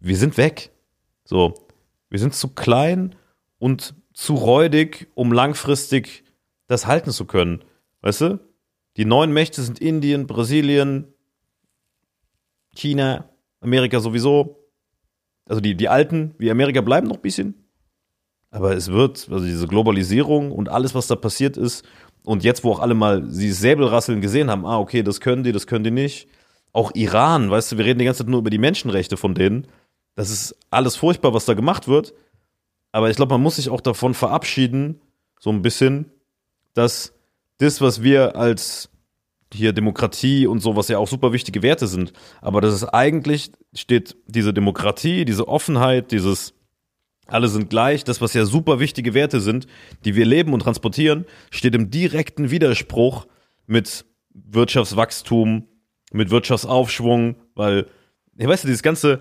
[0.00, 0.70] Wir sind weg.
[1.24, 1.54] So.
[2.10, 3.14] Wir sind zu klein
[3.58, 6.24] und zu räudig, um langfristig
[6.66, 7.64] das halten zu können.
[8.02, 8.40] Weißt du?
[8.96, 11.08] Die neuen Mächte sind Indien, Brasilien,
[12.76, 13.28] China,
[13.60, 14.70] Amerika sowieso.
[15.46, 17.64] Also die, die alten, wie Amerika, bleiben noch ein bisschen.
[18.50, 21.84] Aber es wird, also diese Globalisierung und alles, was da passiert ist,
[22.24, 25.52] und jetzt, wo auch alle mal die Säbelrasseln gesehen haben, ah, okay, das können die,
[25.52, 26.28] das können die nicht.
[26.74, 29.66] Auch Iran, weißt du, wir reden die ganze Zeit nur über die Menschenrechte von denen.
[30.16, 32.12] Das ist alles furchtbar, was da gemacht wird.
[32.92, 35.00] Aber ich glaube, man muss sich auch davon verabschieden,
[35.40, 36.10] so ein bisschen,
[36.74, 37.14] dass
[37.58, 38.90] das, was wir als
[39.52, 43.52] hier Demokratie und so, was ja auch super wichtige Werte sind, aber das ist eigentlich
[43.72, 46.54] steht diese Demokratie, diese Offenheit, dieses
[47.26, 49.66] alle sind gleich, das, was ja super wichtige Werte sind,
[50.04, 53.26] die wir leben und transportieren, steht im direkten Widerspruch
[53.66, 54.04] mit
[54.34, 55.66] Wirtschaftswachstum,
[56.14, 57.86] mit Wirtschaftsaufschwung, weil,
[58.38, 59.18] ja, weißt du, dieses ganze,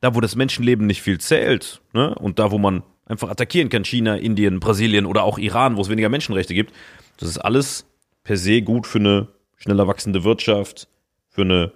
[0.00, 3.84] da wo das Menschenleben nicht viel zählt, ne, und da wo man einfach attackieren kann,
[3.84, 6.72] China, Indien, Brasilien oder auch Iran, wo es weniger Menschenrechte gibt,
[7.18, 7.86] das ist alles
[8.24, 10.88] per se gut für eine schneller wachsende Wirtschaft,
[11.28, 11.72] für eine,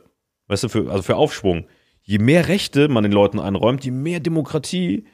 [0.49, 1.67] weißt du, für, also für Aufschwung.
[2.03, 5.05] Je mehr Rechte man den Leuten einräumt, je mehr Demokratie,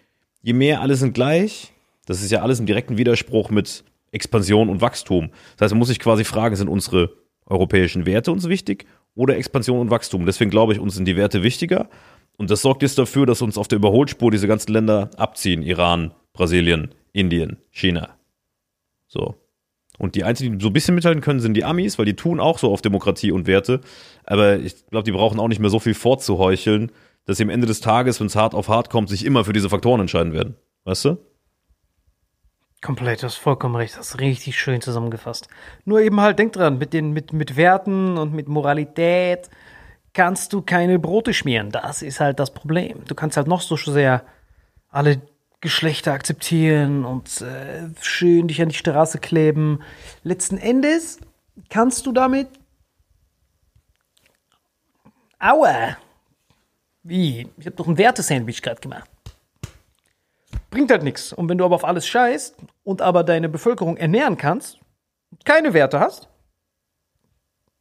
[0.42, 1.72] je mehr alle sind gleich,
[2.06, 5.30] das ist ja alles im direkten Widerspruch mit Expansion und Wachstum.
[5.56, 7.10] Das heißt, man muss sich quasi fragen, sind unsere
[7.46, 10.26] europäischen Werte uns wichtig oder Expansion und Wachstum?
[10.26, 11.88] Deswegen glaube ich, uns sind die Werte wichtiger.
[12.36, 15.62] Und das sorgt jetzt dafür, dass uns auf der Überholspur diese ganzen Länder abziehen.
[15.62, 18.16] Iran, Brasilien, Indien, China.
[19.06, 19.36] So.
[19.98, 22.40] Und die einzigen, die so ein bisschen mithalten können, sind die Amis, weil die tun
[22.40, 23.80] auch so auf Demokratie und Werte.
[24.24, 26.90] Aber ich glaube, die brauchen auch nicht mehr so viel vorzuheucheln,
[27.26, 29.52] dass sie am Ende des Tages, wenn es hart auf hart kommt, sich immer für
[29.52, 30.56] diese Faktoren entscheiden werden.
[30.84, 31.18] Weißt du?
[32.84, 35.48] Komplett, du hast vollkommen recht, das ist richtig schön zusammengefasst.
[35.86, 39.48] Nur eben halt, denk dran, mit den, mit, mit Werten und mit Moralität
[40.12, 41.70] kannst du keine Brote schmieren.
[41.70, 43.02] Das ist halt das Problem.
[43.06, 44.22] Du kannst halt noch so sehr
[44.90, 45.22] alle
[45.62, 49.80] Geschlechter akzeptieren und äh, schön dich an die Straße kleben.
[50.22, 51.20] Letzten Endes
[51.70, 52.48] kannst du damit.
[55.38, 55.96] Aua!
[57.02, 57.48] Wie?
[57.56, 59.08] Ich habe doch ein Wertesandwich gerade gemacht.
[60.68, 61.32] Bringt halt nichts.
[61.32, 64.78] Und wenn du aber auf alles scheißt und aber deine Bevölkerung ernähren kannst,
[65.44, 66.28] keine Werte hast,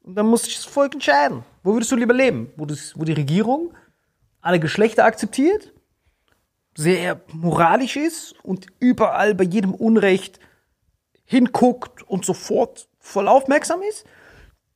[0.03, 1.43] dann muss sich das Volk entscheiden.
[1.61, 2.51] Wo würdest du lieber leben?
[2.57, 3.73] Wo, das, wo die Regierung
[4.41, 5.73] alle Geschlechter akzeptiert
[6.75, 10.39] sehr moralisch ist und überall bei jedem Unrecht
[11.25, 14.05] hinguckt und sofort voll aufmerksam ist,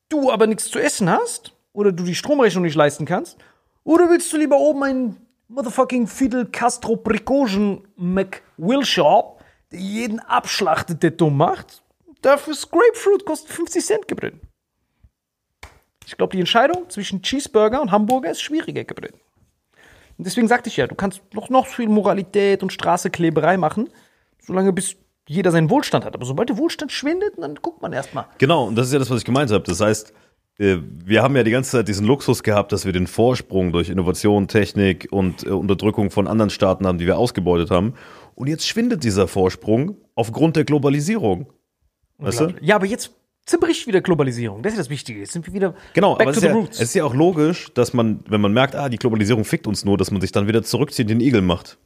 [0.10, 3.38] du aber nichts zu essen hast oder du die Stromrechnung nicht leisten kannst,
[3.84, 9.37] oder willst du lieber oben einen motherfucking Fidel Castro Prigozhin McWillshop,
[9.72, 11.84] der jeden abschlachtet, der dumm macht,
[12.22, 14.42] dafür ist Grapefruit kostet 50 Cent gebrannt.
[16.06, 19.16] Ich glaube, die Entscheidung zwischen Cheeseburger und Hamburger ist schwieriger gebrannt.
[20.18, 23.90] Und deswegen sagte ich ja, du kannst noch, noch viel Moralität und Straßekleberei machen,
[24.42, 24.96] solange bis
[25.28, 26.16] jeder seinen Wohlstand hat.
[26.16, 28.26] Aber sobald der Wohlstand schwindet, dann guckt man erstmal.
[28.38, 29.66] Genau, und das ist ja das, was ich gemeint habe.
[29.66, 30.14] Das heißt,
[30.60, 33.90] äh, wir haben ja die ganze Zeit diesen Luxus gehabt, dass wir den Vorsprung durch
[33.90, 37.94] Innovation, Technik und äh, Unterdrückung von anderen Staaten haben, die wir ausgebeutet haben.
[38.38, 41.52] Und jetzt schwindet dieser Vorsprung aufgrund der Globalisierung.
[42.20, 42.54] Weißt du?
[42.62, 43.12] Ja, aber jetzt
[43.48, 44.62] zerbricht wieder Globalisierung.
[44.62, 45.22] Das ist das Wichtige.
[45.22, 46.76] Jetzt sind wir wieder Genau, back aber to es the ist, ja, roots.
[46.78, 49.86] es ist ja auch logisch, dass man, wenn man merkt, ah, die Globalisierung fickt uns
[49.86, 51.80] nur, dass man sich dann wieder zurückzieht, den Igel macht.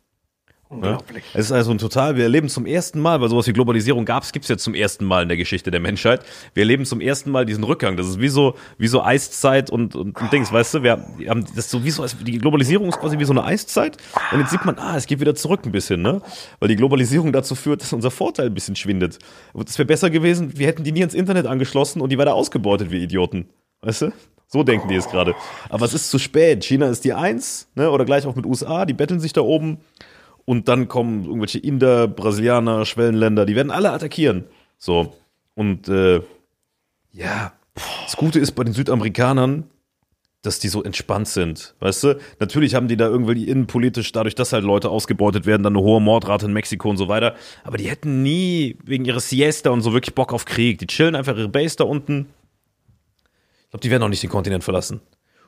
[0.72, 0.78] Ja?
[0.78, 1.24] Unglaublich.
[1.34, 4.24] Es ist also ein total, wir erleben zum ersten Mal, weil sowas wie Globalisierung gab
[4.24, 6.24] es, gibt es jetzt zum ersten Mal in der Geschichte der Menschheit.
[6.53, 7.97] Wir erleben zum ersten Mal diesen Rückgang.
[7.97, 10.84] Das ist wie so, wie so Eiszeit und, und, und Dings, weißt du?
[10.84, 13.97] Wir haben, das ist so wie so, die Globalisierung ist quasi wie so eine Eiszeit.
[14.32, 16.22] Und jetzt sieht man, ah, es geht wieder zurück ein bisschen, ne?
[16.59, 19.19] Weil die Globalisierung dazu führt, dass unser Vorteil ein bisschen schwindet.
[19.53, 22.34] Und es wäre besser gewesen, wir hätten die nie ins Internet angeschlossen und die weiter
[22.34, 23.49] ausgebeutet wie Idioten.
[23.82, 24.13] Weißt du?
[24.47, 25.34] So denken die es gerade.
[25.69, 26.65] Aber es ist zu spät.
[26.65, 27.89] China ist die Eins, ne?
[27.89, 29.80] Oder gleich auch mit USA, die betteln sich da oben.
[30.45, 34.45] Und dann kommen irgendwelche Inder, Brasilianer, Schwellenländer, die werden alle attackieren.
[34.77, 35.13] So.
[35.55, 36.21] Und äh,
[37.11, 37.53] ja,
[38.03, 39.65] das Gute ist bei den Südamerikanern,
[40.41, 41.75] dass die so entspannt sind.
[41.79, 42.19] Weißt du?
[42.39, 46.01] Natürlich haben die da irgendwie innenpolitisch, dadurch, dass halt Leute ausgebeutet werden, dann eine hohe
[46.01, 47.35] Mordrate in Mexiko und so weiter.
[47.63, 50.79] Aber die hätten nie wegen ihrer Siesta und so wirklich Bock auf Krieg.
[50.79, 52.27] Die chillen einfach ihre Base da unten.
[53.63, 54.99] Ich glaube, die werden auch nicht den Kontinent verlassen.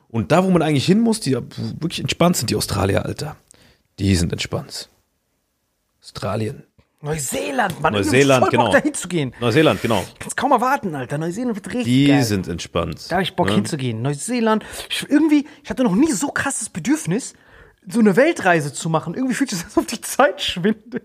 [0.08, 3.36] Und da, wo man eigentlich hin muss, die wirklich entspannt sind, die Australier, Alter.
[3.98, 4.90] Die sind entspannt.
[6.00, 6.64] Australien.
[7.00, 7.92] Neuseeland, Mann.
[7.92, 8.72] Neuseeland, voll Bock, genau.
[8.72, 9.34] da hinzugehen.
[9.38, 10.02] Neuseeland, genau.
[10.14, 11.18] Ich kann's kaum erwarten, Alter.
[11.18, 12.22] Neuseeland wird richtig Die geil.
[12.24, 13.10] sind entspannt.
[13.10, 13.56] Da habe ich Bock ne?
[13.56, 14.00] hinzugehen.
[14.00, 14.64] Neuseeland.
[14.88, 17.34] Ich, irgendwie, ich hatte noch nie so krasses Bedürfnis,
[17.86, 19.12] so eine Weltreise zu machen.
[19.12, 21.04] Irgendwie fühlt sich das auf die Zeit schwindet.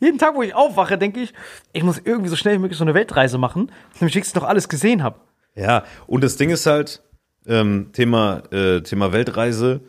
[0.00, 1.34] Jeden Tag, wo ich aufwache, denke ich,
[1.74, 4.48] ich muss irgendwie so schnell wie möglich so eine Weltreise machen, damit ich wenigstens noch
[4.48, 5.20] alles gesehen habe.
[5.54, 7.02] Ja, und das Ding ist halt,
[7.46, 9.82] ähm, Thema, äh, Thema Weltreise,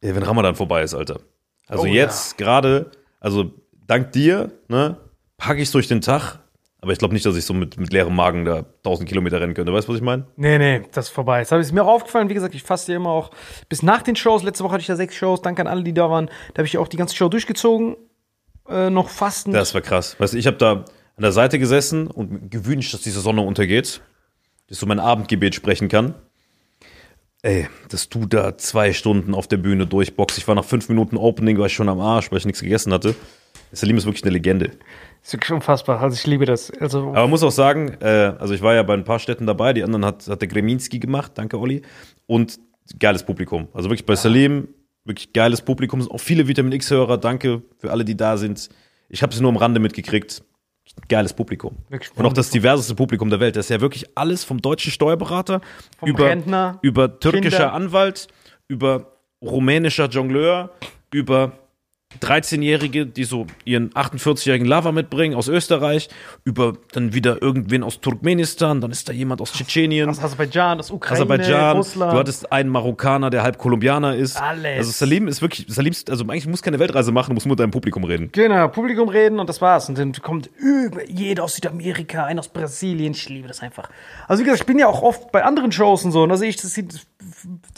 [0.00, 1.20] wenn Ramadan vorbei ist, Alter.
[1.66, 2.90] Also Oh, jetzt gerade,
[3.20, 3.50] also
[3.86, 4.96] dank dir, ne,
[5.36, 6.38] packe ich durch den Tag,
[6.80, 9.54] aber ich glaube nicht, dass ich so mit, mit leerem Magen da 1000 Kilometer rennen
[9.54, 9.72] könnte.
[9.72, 10.26] Weißt du, was ich meine?
[10.36, 11.40] Nee, nee, das ist vorbei.
[11.40, 13.30] Jetzt habe ich mir auch aufgefallen, wie gesagt, ich fasse ja immer auch
[13.68, 14.42] bis nach den Shows.
[14.44, 16.26] Letzte Woche hatte ich ja sechs Shows, danke an alle, die da waren.
[16.54, 17.96] Da habe ich auch die ganze Show durchgezogen.
[18.68, 19.52] äh, noch fasten.
[19.52, 20.14] Das war krass.
[20.20, 20.72] Weißt du, ich habe da
[21.16, 24.00] an der Seite gesessen und gewünscht, dass diese Sonne untergeht,
[24.68, 26.14] dass ich so mein Abendgebet sprechen kann.
[27.42, 30.38] Ey, dass du da zwei Stunden auf der Bühne durchboxst.
[30.38, 32.92] Ich war nach fünf Minuten Opening, war ich schon am Arsch, weil ich nichts gegessen
[32.92, 33.14] hatte.
[33.70, 34.72] Salim ist wirklich eine Legende.
[35.22, 36.00] ist wirklich unfassbar.
[36.00, 36.70] Also ich liebe das.
[36.80, 39.46] Also Aber man muss auch sagen, äh, also ich war ja bei ein paar Städten
[39.46, 41.82] dabei, die anderen hat, hat der Greminski gemacht, danke Olli.
[42.26, 42.58] Und
[42.98, 43.68] geiles Publikum.
[43.72, 44.68] Also wirklich bei Salim,
[45.04, 46.00] wirklich geiles Publikum.
[46.02, 48.68] Sind auch viele Vitamin X-Hörer, danke für alle, die da sind.
[49.08, 50.42] Ich habe sie nur am Rande mitgekriegt.
[51.08, 51.76] Geiles Publikum.
[51.88, 53.56] Wirklich Und auch das diverseste Publikum der Welt.
[53.56, 55.60] Das ist ja wirklich alles vom deutschen Steuerberater
[55.98, 57.72] Vom über, Rentner, über türkischer Kinder.
[57.72, 58.28] Anwalt,
[58.68, 59.12] über
[59.42, 60.70] rumänischer Jongleur,
[61.12, 61.52] über
[62.32, 66.08] 13-Jährige, die so ihren 48-jährigen Lava mitbringen aus Österreich,
[66.44, 70.08] über dann wieder irgendwen aus Turkmenistan, dann ist da jemand aus Tschetschenien.
[70.08, 72.12] aus Aserbaidschan, aus Ukraine, Aserbaidschan, Russland.
[72.14, 74.40] du hattest einen Marokkaner, der halb Kolumbianer ist.
[74.40, 74.78] Alles.
[74.78, 77.46] Also Salim ist wirklich, Salim, ist- also eigentlich musst du keine Weltreise machen, du musst
[77.46, 78.30] nur mit deinem Publikum reden.
[78.32, 79.88] Genau, Publikum reden und das war's.
[79.90, 83.12] Und dann kommt über jeder aus Südamerika, einer aus Brasilien.
[83.12, 83.90] Ich liebe das einfach.
[84.26, 86.22] Also wie gesagt, ich bin ja auch oft bei anderen Shows und so.
[86.22, 86.72] Und da sehe ich, das,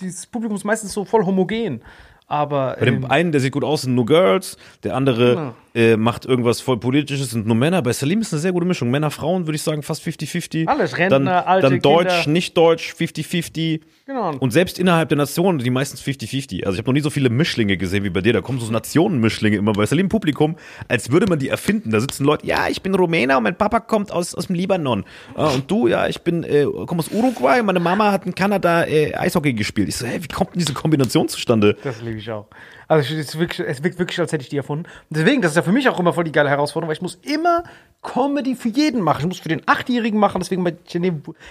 [0.00, 1.82] dieses Publikum ist meistens so voll homogen.
[2.30, 5.54] Aber Bei dem ähm, einen, der sieht gut aus, sind nur Girls, der andere Genau.
[5.74, 7.82] Äh, macht irgendwas voll Politisches, sind nur Männer.
[7.82, 8.90] Bei Salim ist eine sehr gute Mischung.
[8.90, 10.66] Männer, Frauen, würde ich sagen, fast 50-50.
[10.66, 12.30] Alles, Rentner, dann, alte Dann Deutsch, Kinder.
[12.30, 13.80] nicht Deutsch, 50-50.
[14.06, 14.34] Genau.
[14.38, 16.64] Und selbst innerhalb der Nationen, die meistens 50-50.
[16.64, 18.32] Also ich habe noch nie so viele Mischlinge gesehen wie bei dir.
[18.32, 20.56] Da kommen so Nationenmischlinge immer bei Salim Publikum,
[20.88, 21.90] als würde man die erfinden.
[21.92, 25.04] Da sitzen Leute, ja, ich bin Rumäner und mein Papa kommt aus, aus dem Libanon.
[25.34, 28.34] Ah, und du, ja, ich bin, äh, komme aus Uruguay und meine Mama hat in
[28.34, 29.88] Kanada äh, Eishockey gespielt.
[29.88, 31.76] Ich so, hey, wie kommt denn diese Kombination zustande?
[31.84, 32.46] Das liebe ich auch.
[32.90, 34.86] Also es, wirklich, es wirkt wirklich, als hätte ich die erfunden.
[34.86, 37.02] Und deswegen, das ist ja für mich auch immer voll die geile Herausforderung, weil ich
[37.02, 37.62] muss immer
[38.02, 39.20] Comedy für jeden machen.
[39.20, 40.74] Ich muss für den Achtjährigen machen, deswegen bei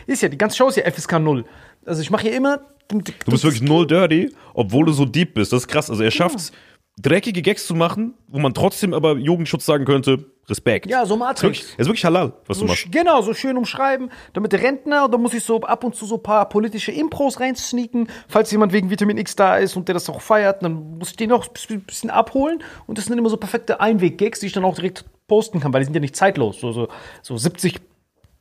[0.05, 1.45] ist ja, die ganze Show ist ja FSK 0.
[1.85, 2.59] Also ich mache hier immer.
[2.89, 5.53] Du bist wirklich null dirty, obwohl du so deep bist.
[5.53, 5.89] Das ist krass.
[5.89, 6.51] Also er schafft's,
[6.97, 10.87] dreckige Gags zu machen, wo man trotzdem aber Jugendschutz sagen könnte, Respekt.
[10.87, 11.43] Ja, so ist Matrix.
[11.43, 12.91] wirklich, ist wirklich halal, was So, du machst.
[12.91, 16.15] genau, so schön umschreiben, damit der Rentner, da muss ich so ab und zu so
[16.15, 20.09] ein paar politische Impros reinsneaken, falls jemand wegen Vitamin X da ist und der das
[20.09, 23.37] auch feiert, dann muss ich den auch ein bisschen abholen und das sind immer so
[23.37, 26.59] perfekte Einweg-Gags, die ich dann auch direkt posten kann, weil die sind ja nicht zeitlos,
[26.59, 26.87] so, so,
[27.21, 27.79] so 70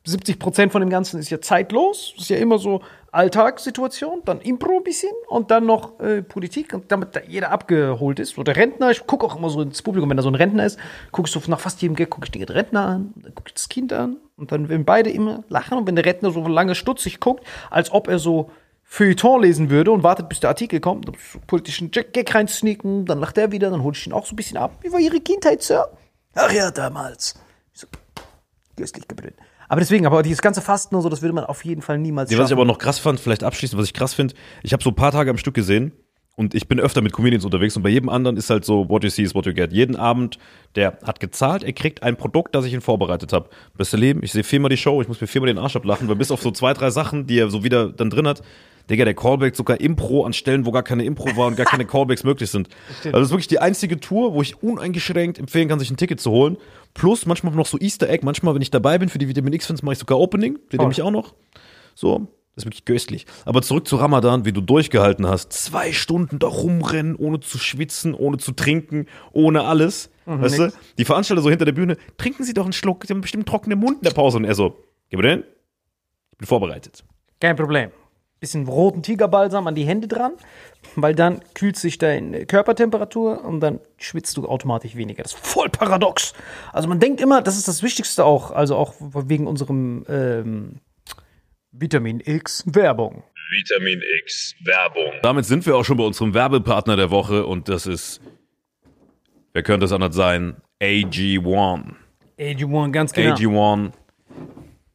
[0.09, 2.15] 70 Prozent von dem Ganzen ist ja zeitlos.
[2.17, 6.93] Ist ja immer so Alltagssituation, dann Impro ein bisschen und dann noch äh, Politik und
[6.93, 8.35] damit da jeder abgeholt ist.
[8.35, 10.67] So der Rentner, ich gucke auch immer so ins Publikum, wenn da so ein Rentner
[10.67, 10.79] ist,
[11.11, 13.55] gucke ich so nach fast jedem Gag, gucke ich den Rentner an, dann gucke ich
[13.55, 16.75] das Kind an und dann werden beide immer lachen und wenn der Rentner so lange
[16.75, 18.51] stutzig guckt, als ob er so
[18.85, 23.21] Feuilleton lesen würde und wartet, bis der Artikel kommt, dann so politischen Gag reinsneaken, dann
[23.21, 24.79] lacht er wieder, dann hole ich ihn auch so ein bisschen ab.
[24.83, 25.91] Wie war Ihre Kindheit, Sir?
[26.35, 27.35] Ach ja, damals.
[27.75, 27.87] Ich so,
[28.77, 29.37] köstlich gebrüllt.
[29.69, 32.31] Aber deswegen, aber dieses ganze Fasten und so, das würde man auf jeden Fall niemals
[32.31, 32.61] Ja, was ich schaffen.
[32.61, 35.13] aber noch krass fand, vielleicht abschließend, was ich krass finde, ich habe so ein paar
[35.13, 35.93] Tage am Stück gesehen
[36.37, 39.05] und ich bin öfter mit Comedians unterwegs und bei jedem anderen ist halt so, what
[39.05, 39.73] you see is what you get.
[39.73, 40.39] Jeden Abend,
[40.75, 43.51] der hat gezahlt, er kriegt ein Produkt, das ich ihn vorbereitet habe.
[43.77, 46.17] Beste Leben, ich sehe viermal die Show, ich muss mir viermal den Arsch ablachen, weil
[46.17, 48.43] bis auf so zwei, drei Sachen, die er so wieder dann drin hat,
[48.89, 51.85] Digga, der Callback sogar Impro an Stellen, wo gar keine Impro war und gar keine
[51.87, 52.69] Callbacks möglich sind.
[53.05, 56.21] Also das ist wirklich die einzige Tour, wo ich uneingeschränkt empfehlen kann, sich ein Ticket
[56.21, 56.57] zu holen.
[56.95, 59.83] Plus manchmal noch so Easter Egg, manchmal, wenn ich dabei bin für die Vitamin X-Fans,
[59.83, 61.35] mache ich sogar Opening, den nehme ich auch noch.
[61.95, 63.27] So, das ist wirklich köstlich.
[63.45, 65.53] Aber zurück zu Ramadan, wie du durchgehalten hast.
[65.53, 70.11] Zwei Stunden da rumrennen, ohne zu schwitzen, ohne zu trinken, ohne alles.
[70.25, 70.75] weißt nix.
[70.75, 70.81] du?
[70.99, 73.79] Die Veranstalter so hinter der Bühne, trinken Sie doch einen Schluck, Sie haben bestimmt trockenen
[73.79, 74.39] Mund in der Pause.
[74.39, 74.77] Und er so,
[75.09, 75.45] gib mir den.
[76.33, 77.05] Ich bin vorbereitet.
[77.41, 77.91] Kein Problem.
[78.41, 80.33] Bisschen roten Tigerbalsam an die Hände dran,
[80.95, 85.25] weil dann kühlt sich deine Körpertemperatur und dann schwitzt du automatisch weniger.
[85.25, 86.35] Das ist voll paradox.
[86.73, 90.77] Also man denkt immer, das ist das Wichtigste auch, also auch wegen unserem ähm,
[91.73, 93.25] Vitamin X Werbung.
[93.51, 95.13] Vitamin X Werbung.
[95.23, 98.21] Damit sind wir auch schon bei unserem Werbepartner der Woche und das ist,
[99.53, 100.57] wer könnte es anders sein?
[100.81, 101.95] AG1.
[102.39, 103.35] AG1, ganz genau.
[103.35, 103.93] AG1.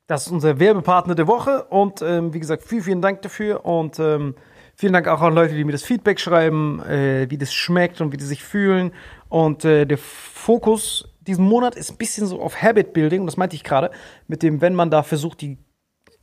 [0.07, 3.99] Das ist unser Werbepartner der Woche und ähm, wie gesagt, vielen, vielen Dank dafür und
[3.99, 4.35] ähm,
[4.75, 8.11] vielen Dank auch an Leute, die mir das Feedback schreiben, äh, wie das schmeckt und
[8.11, 8.91] wie die sich fühlen.
[9.29, 13.37] Und äh, der Fokus diesen Monat ist ein bisschen so auf Habit Building, und das
[13.37, 13.91] meinte ich gerade,
[14.27, 15.57] mit dem, wenn man da versucht, die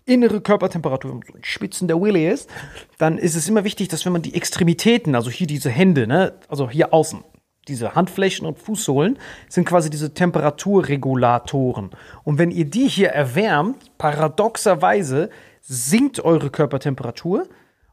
[0.04, 2.50] innere Körpertemperatur so ein Schwitzen der Willy ist,
[2.98, 6.34] dann ist es immer wichtig, dass wenn man die Extremitäten, also hier diese Hände, ne,
[6.48, 7.24] also hier außen,
[7.70, 9.18] diese Handflächen und Fußsohlen
[9.48, 11.90] sind quasi diese Temperaturregulatoren.
[12.24, 17.48] Und wenn ihr die hier erwärmt, paradoxerweise sinkt eure Körpertemperatur.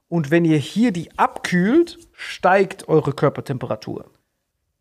[0.09, 4.05] Und wenn ihr hier die abkühlt, steigt eure Körpertemperatur.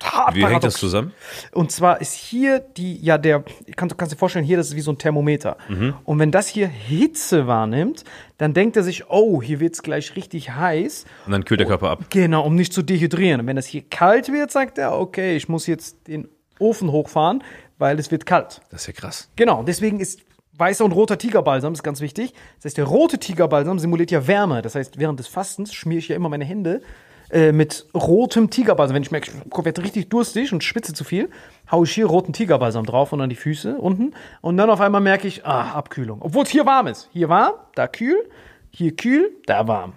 [0.03, 1.13] Hart Wie hängt das zusammen?
[1.53, 3.45] Und zwar ist hier die, ja, der,
[3.77, 5.57] kannst, du kannst dir vorstellen, hier, das ist wie so ein Thermometer.
[6.05, 8.05] Und wenn das hier Hitze wahrnimmt,
[8.37, 11.07] dann denkt er sich, oh, hier wird's gleich richtig heiß.
[11.25, 12.05] Und dann kühlt der Körper ab.
[12.11, 13.41] Genau, um nicht zu dehydrieren.
[13.41, 16.29] Und wenn das hier kalt wird, sagt er, okay, ich muss jetzt den
[16.59, 17.43] Ofen hochfahren,
[17.79, 18.61] weil es wird kalt.
[18.71, 19.31] Das ist ja krass.
[19.37, 20.21] Genau, deswegen ist
[20.59, 22.33] weißer und roter Tigerbalsam, ist ganz wichtig.
[22.57, 24.63] Das heißt, der rote Tigerbalsam simuliert ja Wärme.
[24.63, 26.83] Das heißt, während des Fastens schmiere ich ja immer meine Hände
[27.31, 28.95] äh, mit rotem Tigerbalsam.
[28.95, 31.31] Wenn ich merke, ich werde richtig durstig und schwitze zu viel,
[31.71, 34.15] haue ich hier roten Tigerbalsam drauf und an die Füße unten.
[34.41, 36.23] Und dann auf einmal merke ich, ah, Abkühlung.
[36.23, 37.09] Obwohl es hier warm ist.
[37.13, 38.29] Hier warm, da kühl,
[38.71, 39.95] hier kühl, da warm.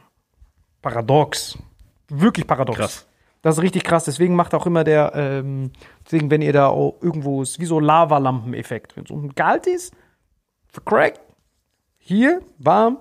[0.81, 1.57] Paradox.
[2.07, 2.77] Wirklich paradox.
[2.77, 3.05] Krass.
[3.41, 4.03] Das ist richtig krass.
[4.03, 5.71] Deswegen macht auch immer der, ähm,
[6.05, 8.97] deswegen, wenn ihr da auch irgendwo ist, wie so Lavalampeneffekt.
[8.97, 9.93] Wenn es unten kalt ist,
[10.67, 11.21] vercrackt,
[11.97, 12.97] hier warm,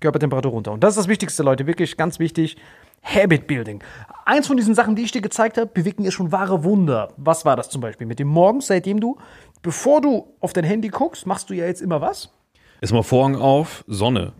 [0.00, 0.72] Körpertemperatur runter.
[0.72, 1.66] Und das ist das Wichtigste, Leute.
[1.66, 2.56] Wirklich ganz wichtig.
[3.02, 3.82] Habit Building.
[4.24, 7.12] Eins von diesen Sachen, die ich dir gezeigt habe, bewirken ja schon wahre Wunder.
[7.16, 8.06] Was war das zum Beispiel?
[8.06, 9.18] Mit dem Morgens, seitdem du,
[9.62, 12.32] bevor du auf dein Handy guckst, machst du ja jetzt immer was?
[12.80, 14.32] Erstmal Vorhang auf, Sonne.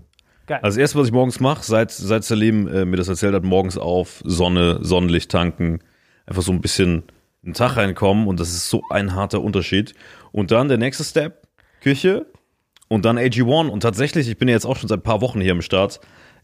[0.47, 0.61] Geil.
[0.63, 3.45] Also das erste, was ich morgens mache, seit, seit Salim äh, mir das erzählt hat,
[3.45, 5.81] morgens auf, Sonne, Sonnenlicht tanken,
[6.27, 7.05] einfach so ein bisschen
[7.43, 9.95] in den Tag reinkommen und das ist so ein harter Unterschied.
[10.33, 11.47] Und dann der nächste Step,
[11.81, 12.27] Küche
[12.89, 15.41] und dann AG1 und tatsächlich, ich bin ja jetzt auch schon seit ein paar Wochen
[15.41, 16.01] hier am Start,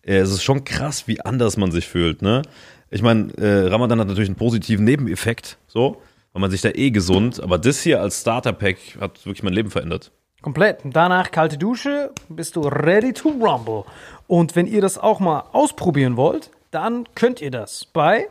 [0.07, 2.43] äh, es ist schon krass, wie anders man sich fühlt, ne?
[2.91, 6.01] Ich meine, äh, Ramadan hat natürlich einen positiven Nebeneffekt, so,
[6.33, 9.71] weil man sich da eh gesund, aber das hier als Starter-Pack hat wirklich mein Leben
[9.71, 10.13] verändert.
[10.41, 10.85] Komplett.
[10.85, 13.85] Und danach kalte Dusche, bist du ready to rumble.
[14.29, 18.29] Und wenn ihr das auch mal ausprobieren wollt, dann könnt ihr das bei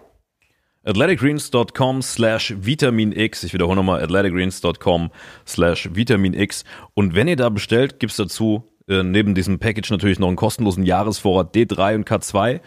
[0.86, 3.44] athleticgreens.com slash vitaminx.
[3.44, 5.10] Ich wiederhole nochmal, athleticgreens.com
[5.46, 6.64] slash vitaminx.
[6.94, 10.84] Und wenn ihr da bestellt, gibt's dazu äh, neben diesem Package natürlich noch einen kostenlosen
[10.84, 12.60] Jahresvorrat D3 und K2.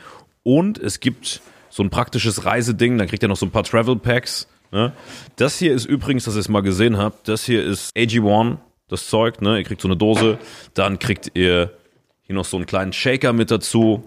[0.43, 3.97] Und es gibt so ein praktisches Reiseding, dann kriegt ihr noch so ein paar Travel
[3.97, 4.49] Packs.
[4.73, 4.93] Ne?
[5.37, 8.59] Das hier ist übrigens, dass ihr es mal gesehen habt, das hier ist AG1,
[8.89, 9.41] das Zeug.
[9.41, 9.59] Ne?
[9.59, 10.39] Ihr kriegt so eine Dose,
[10.75, 11.73] dann kriegt ihr
[12.23, 14.03] hier noch so einen kleinen Shaker mit dazu,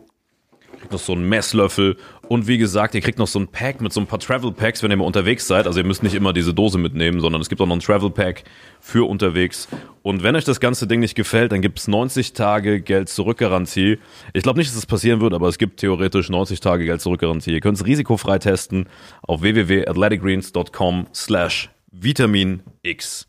[0.80, 1.98] kriegt noch so einen Messlöffel
[2.32, 4.82] und wie gesagt, ihr kriegt noch so ein Pack mit so ein paar Travel Packs,
[4.82, 5.68] wenn ihr mal unterwegs seid.
[5.68, 8.10] Also ihr müsst nicht immer diese Dose mitnehmen, sondern es gibt auch noch ein Travel
[8.10, 8.46] Pack
[8.80, 9.68] für unterwegs.
[10.02, 13.40] Und wenn euch das ganze Ding nicht gefällt, dann gibt es 90 Tage Geld zurück
[13.40, 14.00] Garantie.
[14.32, 17.20] Ich glaube nicht, dass das passieren wird, aber es gibt theoretisch 90 Tage Geld zurück
[17.20, 17.52] Garantie.
[17.52, 18.88] Ihr könnt es risikofrei testen
[19.24, 23.28] auf www.athleticgreens.com slash Vitamin X.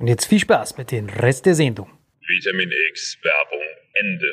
[0.00, 1.88] Und jetzt viel Spaß mit dem Rest der Sendung.
[2.26, 4.32] Vitamin X Werbung Ende.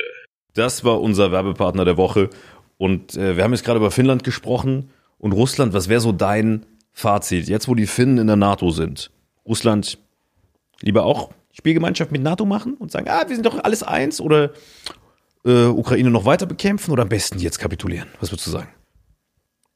[0.54, 2.30] Das war unser Werbepartner der Woche.
[2.78, 5.74] Und äh, wir haben jetzt gerade über Finnland gesprochen und Russland.
[5.74, 9.10] Was wäre so dein Fazit, jetzt wo die Finnen in der NATO sind?
[9.44, 9.98] Russland
[10.80, 14.52] lieber auch Spielgemeinschaft mit NATO machen und sagen, ah, wir sind doch alles eins oder
[15.44, 18.08] äh, Ukraine noch weiter bekämpfen oder am besten jetzt kapitulieren?
[18.20, 18.68] Was würdest du sagen?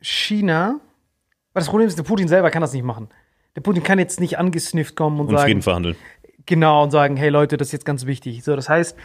[0.01, 0.81] China,
[1.53, 3.09] weil das Problem ist, der Putin selber kann das nicht machen.
[3.57, 5.97] Der Putin kann jetzt nicht angesnifft kommen und, Und sagen, Frieden verhandeln.
[6.47, 8.43] genau, und sagen, hey Leute, das ist jetzt ganz wichtig.
[8.45, 8.97] So, das heißt,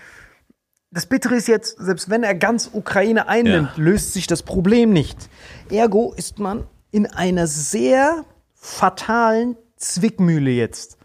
[0.92, 3.84] das Bittere ist jetzt, selbst wenn er ganz Ukraine einnimmt, Ja.
[3.84, 5.30] löst sich das Problem nicht.
[5.70, 10.98] Ergo ist man in einer sehr fatalen Zwickmühle jetzt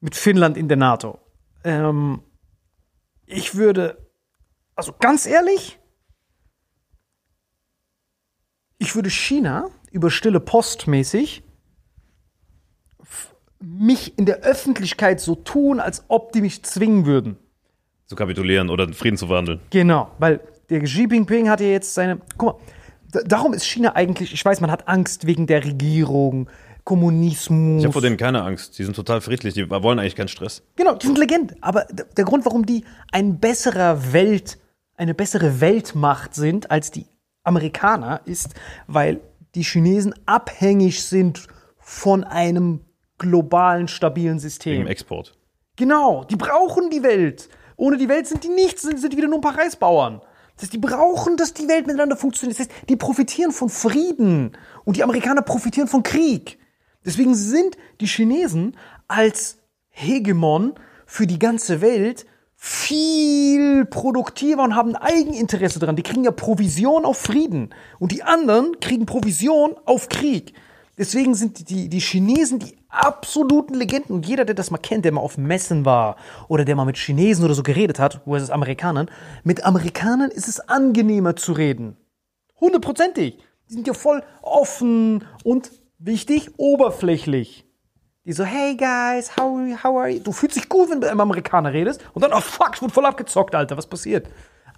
[0.00, 1.18] mit Finnland in der NATO.
[1.64, 2.22] Ähm,
[3.26, 3.98] ich würde,
[4.74, 5.78] also ganz ehrlich,
[8.78, 11.44] ich würde China über stille Post mäßig
[13.62, 17.36] mich in der Öffentlichkeit so tun, als ob die mich zwingen würden.
[18.10, 19.60] Zu kapitulieren oder Frieden zu verhandeln.
[19.70, 22.18] Genau, weil der Xi Jinping hat ja jetzt seine.
[22.36, 22.64] Guck mal,
[23.12, 26.50] da- darum ist China eigentlich, ich weiß, man hat Angst wegen der Regierung,
[26.82, 27.78] Kommunismus.
[27.78, 28.76] Ich habe vor denen keine Angst.
[28.80, 29.54] Die sind total friedlich.
[29.54, 30.64] Die wollen eigentlich keinen Stress.
[30.74, 31.54] Genau, die sind Legende.
[31.60, 32.82] Aber der Grund, warum die
[33.12, 34.58] ein besserer Welt,
[34.96, 37.06] eine bessere Weltmacht sind als die
[37.44, 38.54] Amerikaner, ist,
[38.88, 39.20] weil
[39.54, 41.46] die Chinesen abhängig sind
[41.78, 42.80] von einem
[43.18, 44.80] globalen, stabilen System.
[44.80, 45.38] Im Export.
[45.76, 47.48] Genau, die brauchen die Welt.
[47.80, 50.20] Ohne die Welt sind die nichts, sind, sind die wieder nur ein paar Reisbauern.
[50.54, 52.58] Das heißt, die brauchen, dass die Welt miteinander funktioniert.
[52.60, 54.54] Das heißt, die profitieren von Frieden
[54.84, 56.58] und die Amerikaner profitieren von Krieg.
[57.06, 58.76] Deswegen sind die Chinesen
[59.08, 59.56] als
[59.88, 60.74] Hegemon
[61.06, 65.96] für die ganze Welt viel produktiver und haben Eigeninteresse daran.
[65.96, 70.52] Die kriegen ja Provision auf Frieden und die anderen kriegen Provision auf Krieg.
[70.98, 74.14] Deswegen sind die, die Chinesen die absoluten Legenden.
[74.14, 76.16] Und jeder, der das mal kennt, der mal auf Messen war
[76.48, 79.10] oder der mal mit Chinesen oder so geredet hat, wo ist es Amerikanern,
[79.44, 81.96] mit Amerikanern ist es angenehmer zu reden.
[82.60, 83.38] Hundertprozentig.
[83.68, 87.66] Die sind ja voll offen und wichtig, oberflächlich.
[88.24, 90.20] Die so, hey guys, how, how are you?
[90.20, 92.82] Du fühlst dich gut, wenn du mit einem Amerikaner redest und dann, oh fuck, ich
[92.82, 94.28] wurde voll abgezockt, Alter, was passiert?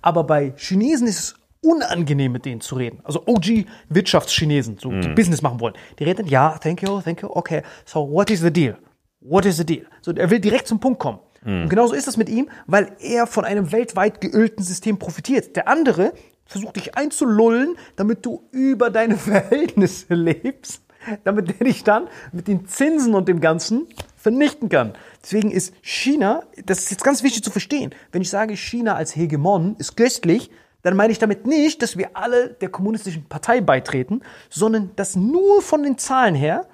[0.00, 3.00] Aber bei Chinesen ist es unangenehm, mit denen zu reden.
[3.04, 5.74] Also OG-Wirtschaftschinesen, so, die Business machen wollen.
[5.98, 8.76] Die reden, ja, thank you, thank you, okay, so what is the deal?
[9.20, 9.86] What is the deal?
[10.00, 11.20] So, er will direkt zum Punkt kommen.
[11.44, 15.56] Und genauso ist das mit ihm, weil er von einem weltweit geölten System profitiert.
[15.56, 16.12] Der andere
[16.44, 20.82] versucht dich einzulullen, damit du über deine Verhältnisse lebst
[21.24, 23.86] damit der dich dann mit den Zinsen und dem Ganzen
[24.16, 24.92] vernichten kann.
[25.22, 29.16] Deswegen ist China, das ist jetzt ganz wichtig zu verstehen, wenn ich sage, China als
[29.16, 30.50] Hegemon ist köstlich,
[30.82, 35.62] dann meine ich damit nicht, dass wir alle der kommunistischen Partei beitreten, sondern dass nur
[35.62, 36.68] von den Zahlen her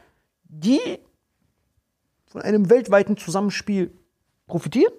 [0.44, 0.80] die
[2.26, 3.90] von einem weltweiten Zusammenspiel
[4.46, 4.92] profitieren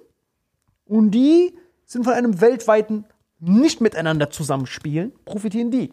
[0.85, 1.55] und die
[1.85, 3.05] sind von einem weltweiten
[3.39, 5.91] nicht miteinander zusammenspielen, profitieren die.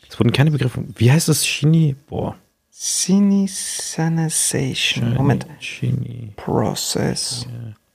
[0.09, 0.83] Es wurden keine Begriffe.
[0.97, 1.95] Wie heißt das Chini?
[2.09, 2.37] Boah.
[2.71, 5.15] Sinisation.
[5.15, 5.47] Moment.
[5.61, 6.33] Chini.
[6.37, 7.47] Process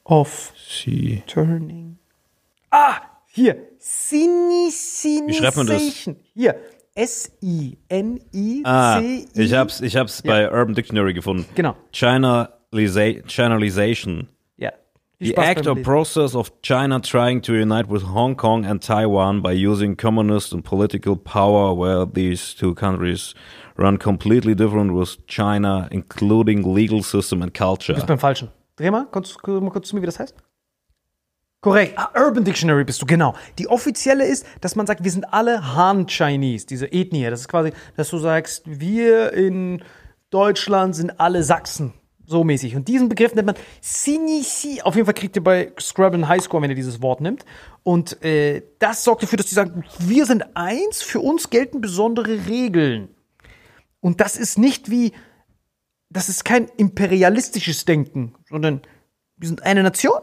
[0.04, 1.24] of Si.
[1.28, 1.98] turning.
[2.72, 3.56] Ah, hier.
[3.80, 5.28] Sinisation.
[5.28, 5.82] Wie schreibt man das?
[6.34, 6.56] Hier.
[6.94, 8.64] S-I-N-I-C-I.
[8.66, 11.46] Ah, ich hab's, ich hab's bei Urban Dictionary gefunden.
[11.56, 11.78] Genau.
[11.94, 12.58] Chinalisa
[13.28, 14.28] Chinalization.
[14.58, 14.72] Ja.
[15.20, 19.42] The act beim or process of China trying to unite with Hong Kong and Taiwan
[19.42, 23.36] by using communist and political power where these two countries
[23.78, 27.94] run completely different with China, including legal system and culture.
[27.94, 28.50] bist beim Falschen.
[28.78, 30.36] Dreh mal, kannst du mal kurz zu mir, wie das heißt?
[31.62, 31.94] Korrekt.
[31.98, 33.36] Ah, Urban Dictionary bist du, genau.
[33.60, 37.30] Die offizielle ist, dass man sagt, wir sind alle Han Chinese, diese Ethnie.
[37.30, 39.84] Das ist quasi, dass du sagst, wir in
[40.32, 41.94] Deutschland sind alle Sachsen.
[42.32, 42.78] So mäßig.
[42.78, 44.82] Und diesen Begriff nennt man Sinisi.
[44.84, 47.44] Auf jeden Fall kriegt ihr bei Scrabble einen Highscore, wenn ihr dieses Wort nimmt.
[47.84, 52.48] Und äh, das sorgt dafür, dass die sagen, wir sind eins, für uns gelten besondere
[52.48, 53.10] Regeln.
[54.00, 55.12] Und das ist nicht wie,
[56.10, 58.82] das ist kein imperialistisches Denken, sondern
[59.36, 60.22] wir sind eine Nation.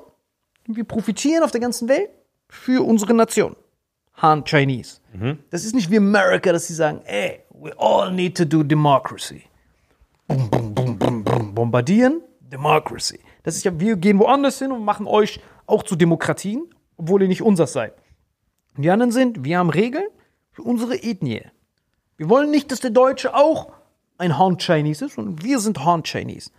[0.66, 2.08] und Wir profitieren auf der ganzen Welt
[2.48, 3.54] für unsere Nation.
[4.14, 5.00] Han Chinese.
[5.50, 9.42] Das ist nicht wie America, dass sie sagen, ey, we all need to do democracy.
[10.26, 10.87] Bum, bum, bum.
[11.58, 13.18] Bombardieren, Democracy.
[13.42, 16.62] Das ist ja, wir gehen woanders hin und machen euch auch zu Demokratien,
[16.96, 17.94] obwohl ihr nicht unseres seid.
[18.76, 20.06] Und die anderen sind, wir haben Regeln
[20.52, 21.42] für unsere Ethnie.
[22.16, 23.72] Wir wollen nicht, dass der Deutsche auch
[24.18, 26.52] ein Han Chinese ist, sondern wir sind Han Chinese.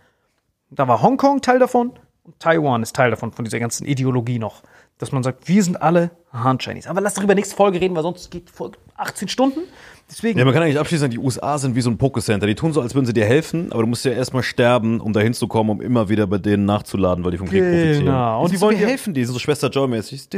[0.68, 4.62] Da war Hongkong Teil davon und Taiwan ist Teil davon, von dieser ganzen Ideologie noch.
[4.98, 6.88] Dass man sagt, wir sind alle Han Chinese.
[6.88, 9.60] Aber lass darüber nächste Folge reden, weil sonst geht Folge 18 Stunden.
[10.08, 12.46] Deswegen, Ja, man kann eigentlich abschließend die USA sind wie so ein Pokécenter.
[12.46, 15.12] Die tun so, als würden sie dir helfen, aber du musst ja erstmal sterben, um
[15.12, 18.04] da hinzukommen, um immer wieder bei denen nachzuladen, weil die vom Krieg profitieren.
[18.04, 18.38] Genau.
[18.38, 20.28] Und Und die wollen dir helfen, die sind so Schwester Joy-mäßig.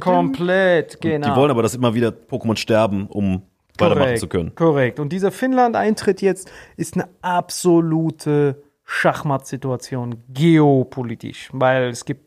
[0.00, 1.28] Komplett, genau.
[1.28, 3.42] Die wollen aber, dass immer wieder Pokémon sterben, um
[3.78, 4.54] weitermachen zu können.
[4.54, 5.00] Korrekt.
[5.00, 12.22] Und dieser Finnland-Eintritt jetzt ist eine absolute Schachmatt-Situation, geopolitisch, weil es gibt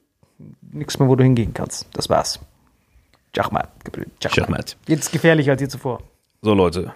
[0.72, 1.88] nichts mehr, wo du hingehen kannst.
[1.94, 2.40] Das war's.
[3.36, 3.70] Schachmatt.
[4.22, 4.78] Schachmatt.
[4.88, 6.02] Jetzt gefährlicher als je zuvor.
[6.42, 6.92] So, Leute.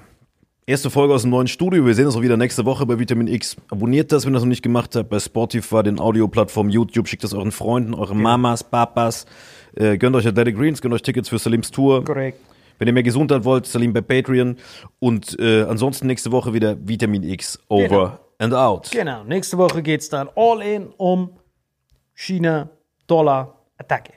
[0.68, 1.86] Erste Folge aus dem neuen Studio.
[1.86, 3.56] Wir sehen uns auch wieder nächste Woche bei Vitamin X.
[3.70, 7.08] Abonniert das, wenn ihr das noch nicht gemacht habt, bei Spotify, den Audioplattformen, YouTube.
[7.08, 9.28] Schickt das euren Freunden, euren Mamas, Papas.
[9.76, 12.04] Äh, gönnt euch Athletic Greens, gönnt euch Tickets für Salims Tour.
[12.04, 12.40] Korrekt.
[12.80, 14.58] Wenn ihr mehr Gesundheit wollt, Salim bei Patreon.
[15.00, 17.60] Und äh, ansonsten nächste Woche wieder Vitamin X.
[17.70, 18.20] Over Genau.
[18.40, 18.92] and out.
[18.92, 19.24] Genau.
[19.24, 21.30] Nächste Woche geht's dann all in um
[22.16, 22.70] China,
[23.08, 24.14] Dollar, Attacke.